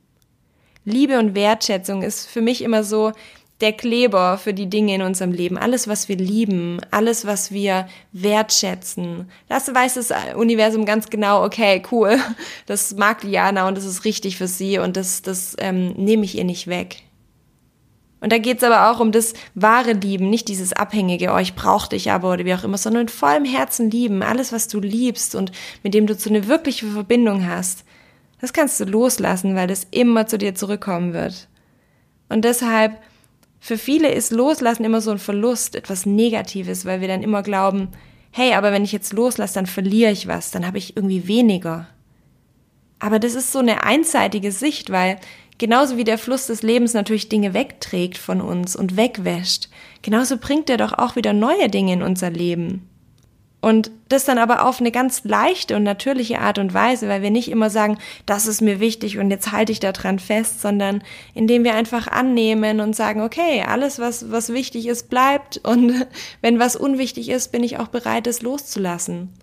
Liebe 0.85 1.19
und 1.19 1.35
Wertschätzung 1.35 2.01
ist 2.01 2.29
für 2.29 2.39
mich 2.39 2.61
immer 2.61 2.85
so 2.85 3.11
der 3.59 3.73
Kleber 3.73 4.37
für 4.37 4.53
die 4.53 4.69
Dinge 4.69 4.95
in 4.95 5.01
unserem 5.01 5.33
Leben, 5.33 5.57
alles, 5.57 5.89
was 5.89 6.07
wir 6.07 6.15
lieben, 6.15 6.79
alles, 6.91 7.25
was 7.25 7.51
wir 7.51 7.89
wertschätzen. 8.13 9.29
Das 9.49 9.67
weiß 9.75 9.95
das 9.95 10.13
Universum 10.37 10.85
ganz 10.85 11.09
genau, 11.09 11.43
okay, 11.43 11.83
cool, 11.91 12.17
das 12.67 12.95
mag 12.95 13.19
Diana 13.19 13.67
und 13.67 13.75
das 13.75 13.83
ist 13.83 14.05
richtig 14.05 14.37
für 14.37 14.47
sie 14.47 14.79
und 14.79 14.95
das, 14.95 15.23
das 15.23 15.57
ähm, 15.59 15.89
nehme 15.97 16.23
ich 16.23 16.37
ihr 16.37 16.45
nicht 16.45 16.67
weg. 16.67 17.03
Und 18.19 18.31
da 18.31 18.39
geht's 18.39 18.63
aber 18.63 18.89
auch 18.89 18.99
um 18.99 19.11
das 19.11 19.33
wahre 19.53 19.93
Lieben, 19.93 20.29
nicht 20.29 20.47
dieses 20.47 20.73
abhängige, 20.73 21.31
oh, 21.31 21.37
ich 21.37 21.53
brauch 21.53 21.87
dich 21.87 22.11
aber 22.11 22.33
oder 22.33 22.45
wie 22.45 22.53
auch 22.53 22.63
immer, 22.63 22.77
sondern 22.77 23.03
in 23.03 23.09
vollem 23.09 23.45
Herzen 23.45 23.91
lieben, 23.91 24.23
alles, 24.23 24.51
was 24.51 24.67
du 24.67 24.79
liebst 24.79 25.35
und 25.35 25.51
mit 25.83 25.93
dem 25.93 26.07
du 26.07 26.15
so 26.15 26.29
eine 26.29 26.47
wirkliche 26.47 26.87
Verbindung 26.87 27.47
hast. 27.47 27.83
Das 28.41 28.53
kannst 28.53 28.79
du 28.79 28.85
loslassen, 28.85 29.55
weil 29.55 29.67
das 29.67 29.87
immer 29.91 30.25
zu 30.25 30.37
dir 30.37 30.55
zurückkommen 30.55 31.13
wird. 31.13 31.47
Und 32.29 32.43
deshalb 32.43 32.99
für 33.59 33.77
viele 33.77 34.11
ist 34.11 34.31
Loslassen 34.31 34.85
immer 34.85 35.01
so 35.01 35.11
ein 35.11 35.19
Verlust, 35.19 35.75
etwas 35.75 36.05
Negatives, 36.05 36.85
weil 36.85 37.01
wir 37.01 37.07
dann 37.07 37.23
immer 37.23 37.43
glauben, 37.43 37.89
hey, 38.31 38.53
aber 38.53 38.71
wenn 38.71 38.83
ich 38.83 38.91
jetzt 38.91 39.13
loslasse, 39.13 39.55
dann 39.55 39.65
verliere 39.65 40.11
ich 40.11 40.27
was, 40.27 40.51
dann 40.51 40.65
habe 40.65 40.77
ich 40.77 40.95
irgendwie 40.95 41.27
weniger. 41.27 41.87
Aber 42.99 43.19
das 43.19 43.35
ist 43.35 43.51
so 43.51 43.59
eine 43.59 43.83
einseitige 43.83 44.51
Sicht, 44.51 44.91
weil 44.91 45.19
genauso 45.57 45.97
wie 45.97 46.03
der 46.03 46.17
Fluss 46.17 46.47
des 46.47 46.61
Lebens 46.61 46.93
natürlich 46.93 47.29
Dinge 47.29 47.53
wegträgt 47.53 48.17
von 48.17 48.41
uns 48.41 48.75
und 48.75 48.97
wegwäscht, 48.97 49.69
genauso 50.01 50.37
bringt 50.37 50.69
er 50.69 50.77
doch 50.77 50.93
auch 50.93 51.15
wieder 51.15 51.33
neue 51.33 51.69
Dinge 51.69 51.93
in 51.93 52.01
unser 52.01 52.29
Leben. 52.29 52.87
Und 53.59 53.89
das 54.07 54.23
dann 54.23 54.37
aber 54.37 54.65
auf 54.65 54.79
eine 54.79 54.91
ganz 54.91 55.23
leichte 55.23 55.75
und 55.75 55.83
natürliche 55.83 56.39
Art 56.39 56.59
und 56.59 56.75
Weise, 56.75 57.09
weil 57.09 57.23
wir 57.23 57.31
nicht 57.31 57.49
immer 57.49 57.71
sagen, 57.71 57.97
das 58.27 58.45
ist 58.45 58.61
mir 58.61 58.79
wichtig 58.79 59.17
und 59.17 59.31
jetzt 59.31 59.51
halte 59.51 59.71
ich 59.71 59.79
da 59.79 59.91
dran 59.91 60.19
fest, 60.19 60.61
sondern 60.61 61.03
indem 61.33 61.63
wir 61.63 61.73
einfach 61.73 62.07
annehmen 62.07 62.79
und 62.79 62.95
sagen, 62.95 63.21
okay, 63.21 63.63
alles, 63.67 63.97
was, 63.97 64.31
was 64.31 64.53
wichtig 64.53 64.87
ist, 64.87 65.09
bleibt 65.09 65.57
und 65.63 66.05
wenn 66.41 66.59
was 66.59 66.75
unwichtig 66.75 67.29
ist, 67.29 67.51
bin 67.51 67.63
ich 67.63 67.79
auch 67.79 67.87
bereit, 67.87 68.27
es 68.27 68.43
loszulassen. 68.43 69.33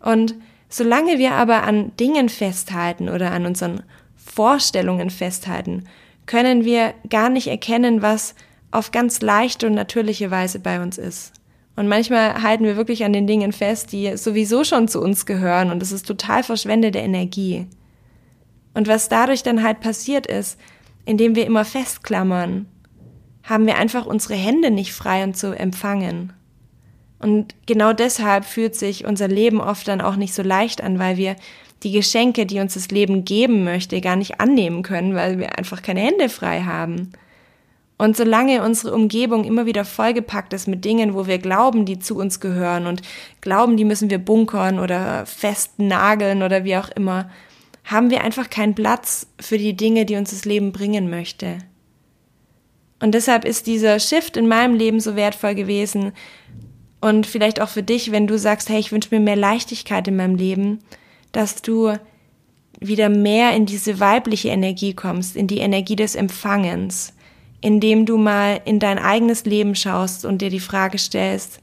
Und 0.00 0.34
solange 0.68 1.18
wir 1.18 1.32
aber 1.32 1.62
an 1.62 1.92
Dingen 1.96 2.28
festhalten 2.28 3.08
oder 3.08 3.30
an 3.30 3.46
unseren 3.46 3.82
Vorstellungen 4.32 5.10
festhalten, 5.10 5.84
können 6.26 6.64
wir 6.64 6.94
gar 7.08 7.28
nicht 7.28 7.48
erkennen, 7.48 8.02
was 8.02 8.34
auf 8.70 8.92
ganz 8.92 9.20
leichte 9.20 9.66
und 9.66 9.74
natürliche 9.74 10.30
Weise 10.30 10.60
bei 10.60 10.80
uns 10.80 10.96
ist. 10.98 11.32
Und 11.76 11.88
manchmal 11.88 12.42
halten 12.42 12.64
wir 12.64 12.76
wirklich 12.76 13.04
an 13.04 13.12
den 13.12 13.26
Dingen 13.26 13.52
fest, 13.52 13.92
die 13.92 14.16
sowieso 14.16 14.64
schon 14.64 14.86
zu 14.86 15.00
uns 15.00 15.26
gehören 15.26 15.70
und 15.70 15.82
es 15.82 15.92
ist 15.92 16.06
total 16.06 16.42
verschwendete 16.42 16.98
Energie. 16.98 17.66
Und 18.74 18.86
was 18.86 19.08
dadurch 19.08 19.42
dann 19.42 19.62
halt 19.62 19.80
passiert 19.80 20.26
ist, 20.26 20.58
indem 21.04 21.34
wir 21.34 21.46
immer 21.46 21.64
festklammern, 21.64 22.66
haben 23.42 23.66
wir 23.66 23.78
einfach 23.78 24.06
unsere 24.06 24.34
Hände 24.34 24.70
nicht 24.70 24.92
frei 24.92 25.24
und 25.24 25.36
zu 25.36 25.58
empfangen. 25.58 26.32
Und 27.18 27.54
genau 27.66 27.92
deshalb 27.92 28.44
fühlt 28.44 28.74
sich 28.74 29.04
unser 29.04 29.28
Leben 29.28 29.60
oft 29.60 29.88
dann 29.88 30.00
auch 30.00 30.16
nicht 30.16 30.34
so 30.34 30.42
leicht 30.42 30.82
an, 30.82 30.98
weil 30.98 31.16
wir 31.16 31.36
die 31.82 31.92
Geschenke, 31.92 32.46
die 32.46 32.60
uns 32.60 32.74
das 32.74 32.90
Leben 32.90 33.24
geben 33.24 33.64
möchte, 33.64 34.00
gar 34.00 34.16
nicht 34.16 34.40
annehmen 34.40 34.82
können, 34.82 35.14
weil 35.14 35.38
wir 35.38 35.58
einfach 35.58 35.82
keine 35.82 36.00
Hände 36.00 36.28
frei 36.28 36.62
haben. 36.62 37.12
Und 37.96 38.16
solange 38.16 38.62
unsere 38.62 38.94
Umgebung 38.94 39.44
immer 39.44 39.66
wieder 39.66 39.84
vollgepackt 39.84 40.54
ist 40.54 40.66
mit 40.66 40.84
Dingen, 40.84 41.14
wo 41.14 41.26
wir 41.26 41.38
glauben, 41.38 41.84
die 41.84 41.98
zu 41.98 42.16
uns 42.16 42.40
gehören 42.40 42.86
und 42.86 43.02
glauben, 43.42 43.76
die 43.76 43.84
müssen 43.84 44.08
wir 44.08 44.18
bunkern 44.18 44.78
oder 44.78 45.26
festnageln 45.26 46.42
oder 46.42 46.64
wie 46.64 46.76
auch 46.76 46.88
immer, 46.90 47.30
haben 47.84 48.10
wir 48.10 48.22
einfach 48.22 48.48
keinen 48.48 48.74
Platz 48.74 49.26
für 49.38 49.58
die 49.58 49.76
Dinge, 49.76 50.06
die 50.06 50.16
uns 50.16 50.30
das 50.30 50.46
Leben 50.46 50.72
bringen 50.72 51.10
möchte. 51.10 51.58
Und 53.00 53.14
deshalb 53.14 53.44
ist 53.44 53.66
dieser 53.66 53.98
Shift 53.98 54.36
in 54.36 54.48
meinem 54.48 54.74
Leben 54.74 55.00
so 55.00 55.16
wertvoll 55.16 55.54
gewesen 55.54 56.12
und 57.00 57.26
vielleicht 57.26 57.60
auch 57.60 57.68
für 57.68 57.82
dich, 57.82 58.12
wenn 58.12 58.26
du 58.26 58.38
sagst, 58.38 58.68
hey, 58.68 58.78
ich 58.78 58.92
wünsche 58.92 59.14
mir 59.14 59.20
mehr 59.20 59.36
Leichtigkeit 59.36 60.06
in 60.08 60.16
meinem 60.16 60.36
Leben, 60.36 60.78
dass 61.32 61.62
du 61.62 61.94
wieder 62.80 63.08
mehr 63.08 63.54
in 63.54 63.66
diese 63.66 64.00
weibliche 64.00 64.48
Energie 64.48 64.94
kommst, 64.94 65.36
in 65.36 65.46
die 65.46 65.58
Energie 65.58 65.96
des 65.96 66.14
Empfangens, 66.14 67.12
indem 67.60 68.06
du 68.06 68.16
mal 68.16 68.60
in 68.64 68.78
dein 68.78 68.98
eigenes 68.98 69.44
Leben 69.44 69.74
schaust 69.74 70.24
und 70.24 70.40
dir 70.40 70.50
die 70.50 70.60
Frage 70.60 70.98
stellst, 70.98 71.60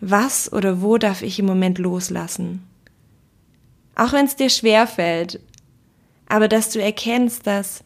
was 0.00 0.52
oder 0.52 0.82
wo 0.82 0.98
darf 0.98 1.22
ich 1.22 1.38
im 1.38 1.46
Moment 1.46 1.78
loslassen? 1.78 2.62
Auch 3.96 4.12
wenn 4.12 4.26
es 4.26 4.36
dir 4.36 4.50
schwer 4.50 4.86
fällt, 4.86 5.40
aber 6.28 6.48
dass 6.48 6.70
du 6.70 6.80
erkennst, 6.80 7.46
dass, 7.46 7.82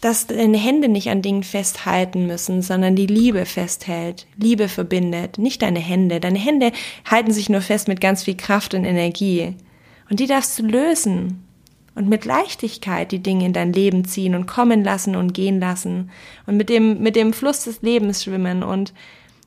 dass 0.00 0.26
deine 0.26 0.58
Hände 0.58 0.88
nicht 0.88 1.08
an 1.08 1.22
Dingen 1.22 1.44
festhalten 1.44 2.26
müssen, 2.26 2.60
sondern 2.60 2.96
die 2.96 3.06
Liebe 3.06 3.46
festhält. 3.46 4.26
Liebe 4.36 4.68
verbindet, 4.68 5.38
nicht 5.38 5.62
deine 5.62 5.78
Hände. 5.78 6.18
Deine 6.18 6.38
Hände 6.38 6.72
halten 7.08 7.30
sich 7.30 7.48
nur 7.48 7.60
fest 7.60 7.88
mit 7.88 8.00
ganz 8.00 8.24
viel 8.24 8.36
Kraft 8.36 8.74
und 8.74 8.84
Energie. 8.84 9.54
Und 10.12 10.20
die 10.20 10.26
darfst 10.26 10.58
du 10.58 10.66
lösen 10.66 11.42
und 11.94 12.06
mit 12.06 12.26
Leichtigkeit 12.26 13.12
die 13.12 13.22
Dinge 13.22 13.46
in 13.46 13.54
dein 13.54 13.72
Leben 13.72 14.04
ziehen 14.04 14.34
und 14.34 14.44
kommen 14.44 14.84
lassen 14.84 15.16
und 15.16 15.32
gehen 15.32 15.58
lassen 15.58 16.10
und 16.44 16.58
mit 16.58 16.68
dem, 16.68 17.02
mit 17.02 17.16
dem 17.16 17.32
Fluss 17.32 17.64
des 17.64 17.80
Lebens 17.80 18.22
schwimmen. 18.22 18.62
Und 18.62 18.92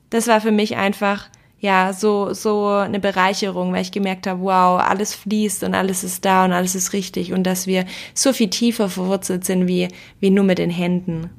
das 0.10 0.26
war 0.26 0.42
für 0.42 0.50
mich 0.50 0.76
einfach, 0.76 1.28
ja, 1.60 1.94
so, 1.94 2.34
so 2.34 2.66
eine 2.66 3.00
Bereicherung, 3.00 3.74
weil 3.74 3.84
ich 3.84 3.92
gemerkt 3.92 4.26
habe, 4.26 4.42
wow, 4.42 4.82
alles 4.82 5.14
fließt 5.14 5.64
und 5.66 5.76
alles 5.76 6.04
ist 6.04 6.26
da 6.26 6.46
und 6.46 6.52
alles 6.52 6.74
ist 6.74 6.94
richtig 6.94 7.32
und 7.32 7.44
dass 7.44 7.68
wir 7.68 7.86
so 8.16 8.34
viel 8.34 8.50
tiefer 8.50 8.90
verwurzelt 8.90 9.46
sind 9.46 9.68
wie, 9.68 9.90
wie 10.20 10.32
nur 10.32 10.46
mit 10.46 10.58
den 10.58 10.72
Händen. 10.72 11.30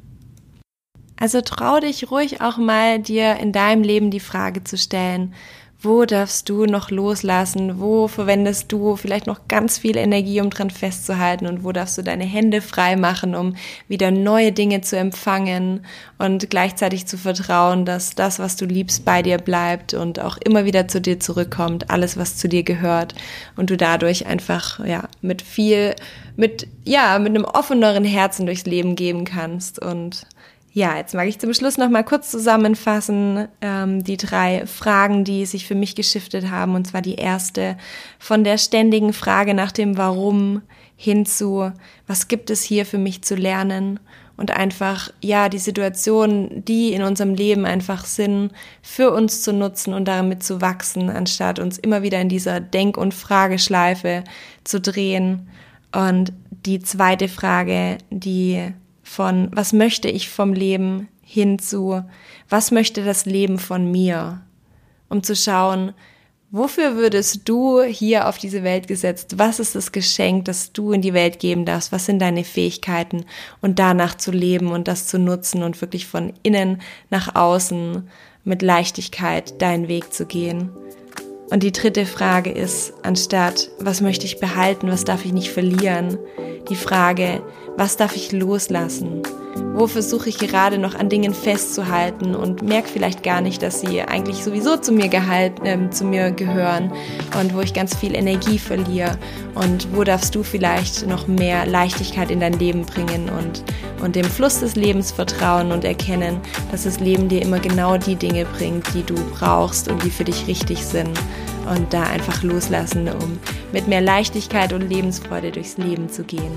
Also 1.18 1.40
trau 1.40 1.80
dich 1.80 2.12
ruhig 2.12 2.42
auch 2.42 2.58
mal 2.58 3.00
dir 3.00 3.38
in 3.38 3.50
deinem 3.50 3.82
Leben 3.82 4.12
die 4.12 4.20
Frage 4.20 4.62
zu 4.62 4.78
stellen, 4.78 5.34
wo 5.80 6.06
darfst 6.06 6.48
du 6.48 6.64
noch 6.64 6.90
loslassen? 6.90 7.78
Wo 7.78 8.08
verwendest 8.08 8.72
du 8.72 8.96
vielleicht 8.96 9.26
noch 9.26 9.46
ganz 9.46 9.78
viel 9.78 9.96
Energie, 9.96 10.40
um 10.40 10.48
dran 10.48 10.70
festzuhalten? 10.70 11.46
Und 11.46 11.64
wo 11.64 11.72
darfst 11.72 11.98
du 11.98 12.02
deine 12.02 12.24
Hände 12.24 12.62
frei 12.62 12.96
machen, 12.96 13.34
um 13.34 13.56
wieder 13.86 14.10
neue 14.10 14.52
Dinge 14.52 14.80
zu 14.80 14.96
empfangen 14.96 15.84
und 16.18 16.48
gleichzeitig 16.48 17.06
zu 17.06 17.18
vertrauen, 17.18 17.84
dass 17.84 18.14
das, 18.14 18.38
was 18.38 18.56
du 18.56 18.64
liebst, 18.64 19.04
bei 19.04 19.22
dir 19.22 19.36
bleibt 19.38 19.92
und 19.92 20.18
auch 20.18 20.38
immer 20.38 20.64
wieder 20.64 20.88
zu 20.88 21.00
dir 21.00 21.20
zurückkommt, 21.20 21.90
alles, 21.90 22.16
was 22.16 22.36
zu 22.36 22.48
dir 22.48 22.62
gehört 22.62 23.14
und 23.56 23.68
du 23.68 23.76
dadurch 23.76 24.26
einfach, 24.26 24.84
ja, 24.84 25.08
mit 25.20 25.42
viel, 25.42 25.94
mit, 26.36 26.66
ja, 26.84 27.18
mit 27.18 27.34
einem 27.34 27.44
offeneren 27.44 28.04
Herzen 28.04 28.46
durchs 28.46 28.64
Leben 28.64 28.96
geben 28.96 29.24
kannst 29.24 29.78
und 29.78 30.26
ja, 30.76 30.98
jetzt 30.98 31.14
mag 31.14 31.26
ich 31.26 31.38
zum 31.38 31.54
Schluss 31.54 31.78
noch 31.78 31.88
mal 31.88 32.04
kurz 32.04 32.30
zusammenfassen 32.30 33.48
ähm, 33.62 34.04
die 34.04 34.18
drei 34.18 34.66
Fragen, 34.66 35.24
die 35.24 35.46
sich 35.46 35.66
für 35.66 35.74
mich 35.74 35.94
geschiftet 35.94 36.50
haben. 36.50 36.74
Und 36.74 36.86
zwar 36.86 37.00
die 37.00 37.14
erste 37.14 37.78
von 38.18 38.44
der 38.44 38.58
ständigen 38.58 39.14
Frage 39.14 39.54
nach 39.54 39.72
dem 39.72 39.96
Warum 39.96 40.60
hinzu, 40.94 41.72
was 42.06 42.28
gibt 42.28 42.50
es 42.50 42.62
hier 42.62 42.84
für 42.84 42.98
mich 42.98 43.22
zu 43.22 43.36
lernen? 43.36 44.00
Und 44.36 44.50
einfach, 44.50 45.10
ja, 45.22 45.48
die 45.48 45.56
Situationen, 45.56 46.62
die 46.66 46.92
in 46.92 47.02
unserem 47.02 47.32
Leben 47.32 47.64
einfach 47.64 48.04
sind, 48.04 48.52
für 48.82 49.14
uns 49.14 49.40
zu 49.40 49.54
nutzen 49.54 49.94
und 49.94 50.04
damit 50.04 50.42
zu 50.42 50.60
wachsen, 50.60 51.08
anstatt 51.08 51.58
uns 51.58 51.78
immer 51.78 52.02
wieder 52.02 52.20
in 52.20 52.28
dieser 52.28 52.60
Denk- 52.60 52.98
und 52.98 53.14
Frageschleife 53.14 54.24
zu 54.62 54.78
drehen. 54.78 55.48
Und 55.90 56.34
die 56.50 56.80
zweite 56.80 57.28
Frage, 57.28 57.96
die 58.10 58.74
von 59.06 59.50
was 59.52 59.72
möchte 59.72 60.08
ich 60.08 60.28
vom 60.28 60.52
Leben 60.52 61.08
hin 61.22 61.58
zu 61.58 62.02
was 62.48 62.70
möchte 62.70 63.04
das 63.04 63.24
Leben 63.24 63.58
von 63.58 63.90
mir, 63.90 64.42
um 65.08 65.22
zu 65.22 65.34
schauen, 65.34 65.92
wofür 66.50 66.96
würdest 66.96 67.48
du 67.48 67.82
hier 67.82 68.28
auf 68.28 68.38
diese 68.38 68.62
Welt 68.62 68.88
gesetzt, 68.88 69.38
was 69.38 69.60
ist 69.60 69.74
das 69.74 69.92
Geschenk, 69.92 70.44
das 70.44 70.72
du 70.72 70.92
in 70.92 71.02
die 71.02 71.14
Welt 71.14 71.38
geben 71.38 71.64
darfst, 71.64 71.92
was 71.92 72.06
sind 72.06 72.20
deine 72.20 72.44
Fähigkeiten? 72.44 73.24
Und 73.60 73.78
danach 73.78 74.16
zu 74.16 74.30
leben 74.30 74.70
und 74.72 74.88
das 74.88 75.06
zu 75.06 75.18
nutzen 75.18 75.62
und 75.62 75.80
wirklich 75.80 76.06
von 76.06 76.32
innen 76.42 76.82
nach 77.10 77.34
außen 77.34 78.08
mit 78.44 78.62
Leichtigkeit 78.62 79.60
deinen 79.60 79.88
Weg 79.88 80.12
zu 80.12 80.26
gehen. 80.26 80.70
Und 81.50 81.62
die 81.62 81.72
dritte 81.72 82.06
Frage 82.06 82.50
ist, 82.50 82.92
anstatt, 83.02 83.70
was 83.78 84.00
möchte 84.00 84.26
ich 84.26 84.40
behalten, 84.40 84.90
was 84.90 85.04
darf 85.04 85.24
ich 85.24 85.32
nicht 85.32 85.50
verlieren, 85.50 86.18
die 86.68 86.76
Frage, 86.76 87.42
was 87.76 87.96
darf 87.96 88.16
ich 88.16 88.32
loslassen? 88.32 89.22
Wo 89.74 89.86
versuche 89.86 90.28
ich 90.28 90.38
gerade 90.38 90.78
noch 90.78 90.94
an 90.94 91.08
Dingen 91.08 91.34
festzuhalten? 91.34 92.34
Und 92.34 92.62
merke 92.62 92.88
vielleicht 92.88 93.22
gar 93.22 93.40
nicht, 93.40 93.62
dass 93.62 93.80
sie 93.80 94.02
eigentlich 94.02 94.42
sowieso 94.42 94.76
zu 94.76 94.92
mir 94.92 95.08
gehalten, 95.08 95.66
äh, 95.66 95.90
zu 95.90 96.04
mir 96.04 96.30
gehören 96.30 96.92
und 97.40 97.54
wo 97.54 97.60
ich 97.60 97.74
ganz 97.74 97.94
viel 97.94 98.14
Energie 98.14 98.58
verliere. 98.58 99.18
Und 99.54 99.88
wo 99.94 100.04
darfst 100.04 100.34
du 100.34 100.42
vielleicht 100.42 101.06
noch 101.06 101.26
mehr 101.26 101.66
Leichtigkeit 101.66 102.30
in 102.30 102.40
dein 102.40 102.54
Leben 102.54 102.84
bringen 102.86 103.28
und, 103.28 103.62
und 104.02 104.16
dem 104.16 104.24
Fluss 104.24 104.60
des 104.60 104.76
Lebens 104.76 105.12
vertrauen 105.12 105.72
und 105.72 105.84
erkennen, 105.84 106.40
dass 106.70 106.84
das 106.84 107.00
Leben 107.00 107.28
dir 107.28 107.42
immer 107.42 107.58
genau 107.58 107.96
die 107.98 108.16
Dinge 108.16 108.44
bringt, 108.44 108.92
die 108.94 109.02
du 109.02 109.14
brauchst 109.38 109.88
und 109.88 110.02
die 110.02 110.10
für 110.10 110.24
dich 110.24 110.46
richtig 110.46 110.84
sind 110.84 111.18
und 111.70 111.92
da 111.92 112.04
einfach 112.04 112.42
loslassen, 112.42 113.08
um 113.08 113.38
mit 113.72 113.88
mehr 113.88 114.00
Leichtigkeit 114.00 114.72
und 114.72 114.88
Lebensfreude 114.88 115.52
durchs 115.52 115.76
Leben 115.76 116.08
zu 116.08 116.24
gehen. 116.24 116.52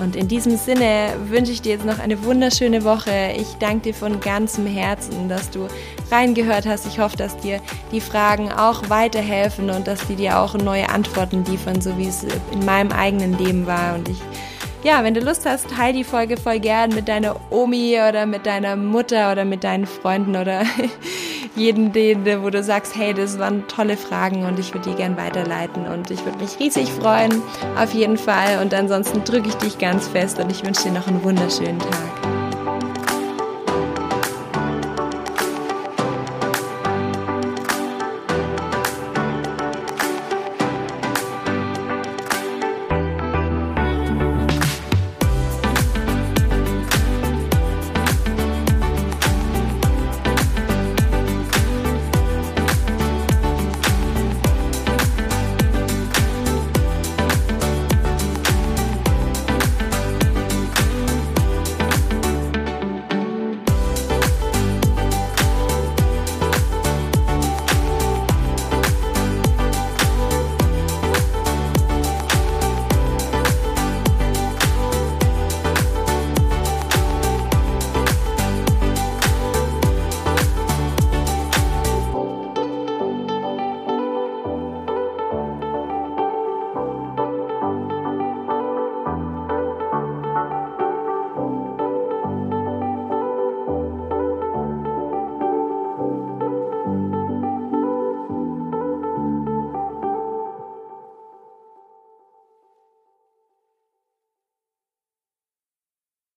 Und 0.00 0.16
in 0.16 0.26
diesem 0.26 0.56
Sinne 0.56 1.14
wünsche 1.26 1.52
ich 1.52 1.62
dir 1.62 1.72
jetzt 1.72 1.84
noch 1.84 2.00
eine 2.00 2.24
wunderschöne 2.24 2.82
Woche. 2.82 3.32
Ich 3.36 3.54
danke 3.60 3.92
dir 3.92 3.94
von 3.94 4.20
ganzem 4.20 4.66
Herzen, 4.66 5.28
dass 5.28 5.50
du 5.50 5.68
reingehört 6.10 6.66
hast. 6.66 6.86
Ich 6.86 6.98
hoffe, 6.98 7.16
dass 7.16 7.36
dir 7.36 7.60
die 7.92 8.00
Fragen 8.00 8.50
auch 8.50 8.90
weiterhelfen 8.90 9.70
und 9.70 9.86
dass 9.86 10.04
die 10.06 10.16
dir 10.16 10.40
auch 10.40 10.54
neue 10.54 10.88
Antworten 10.88 11.44
liefern, 11.44 11.80
so 11.80 11.96
wie 11.96 12.08
es 12.08 12.26
in 12.52 12.64
meinem 12.64 12.90
eigenen 12.90 13.38
Leben 13.38 13.66
war. 13.66 13.94
Und 13.94 14.08
ich 14.08 14.18
ja, 14.84 15.02
wenn 15.02 15.14
du 15.14 15.20
Lust 15.20 15.46
hast, 15.46 15.70
teil 15.70 15.94
die 15.94 16.04
Folge 16.04 16.36
voll 16.36 16.60
gern 16.60 16.90
mit 16.94 17.08
deiner 17.08 17.36
Omi 17.50 17.98
oder 18.06 18.26
mit 18.26 18.44
deiner 18.44 18.76
Mutter 18.76 19.32
oder 19.32 19.46
mit 19.46 19.64
deinen 19.64 19.86
Freunden 19.86 20.36
oder 20.36 20.64
jeden, 21.56 21.92
den, 21.92 22.24
wo 22.42 22.50
du 22.50 22.62
sagst, 22.62 22.96
hey, 22.96 23.14
das 23.14 23.38
waren 23.38 23.66
tolle 23.68 23.96
Fragen 23.96 24.44
und 24.44 24.58
ich 24.58 24.74
würde 24.74 24.90
die 24.90 24.96
gern 24.96 25.16
weiterleiten 25.16 25.86
und 25.86 26.10
ich 26.10 26.24
würde 26.24 26.38
mich 26.38 26.58
riesig 26.58 26.90
freuen, 26.92 27.42
auf 27.76 27.92
jeden 27.92 28.18
Fall. 28.18 28.60
Und 28.60 28.74
ansonsten 28.74 29.24
drücke 29.24 29.48
ich 29.48 29.54
dich 29.56 29.78
ganz 29.78 30.08
fest 30.08 30.38
und 30.38 30.50
ich 30.50 30.64
wünsche 30.64 30.84
dir 30.84 30.92
noch 30.92 31.06
einen 31.06 31.22
wunderschönen 31.22 31.78
Tag. 31.78 32.33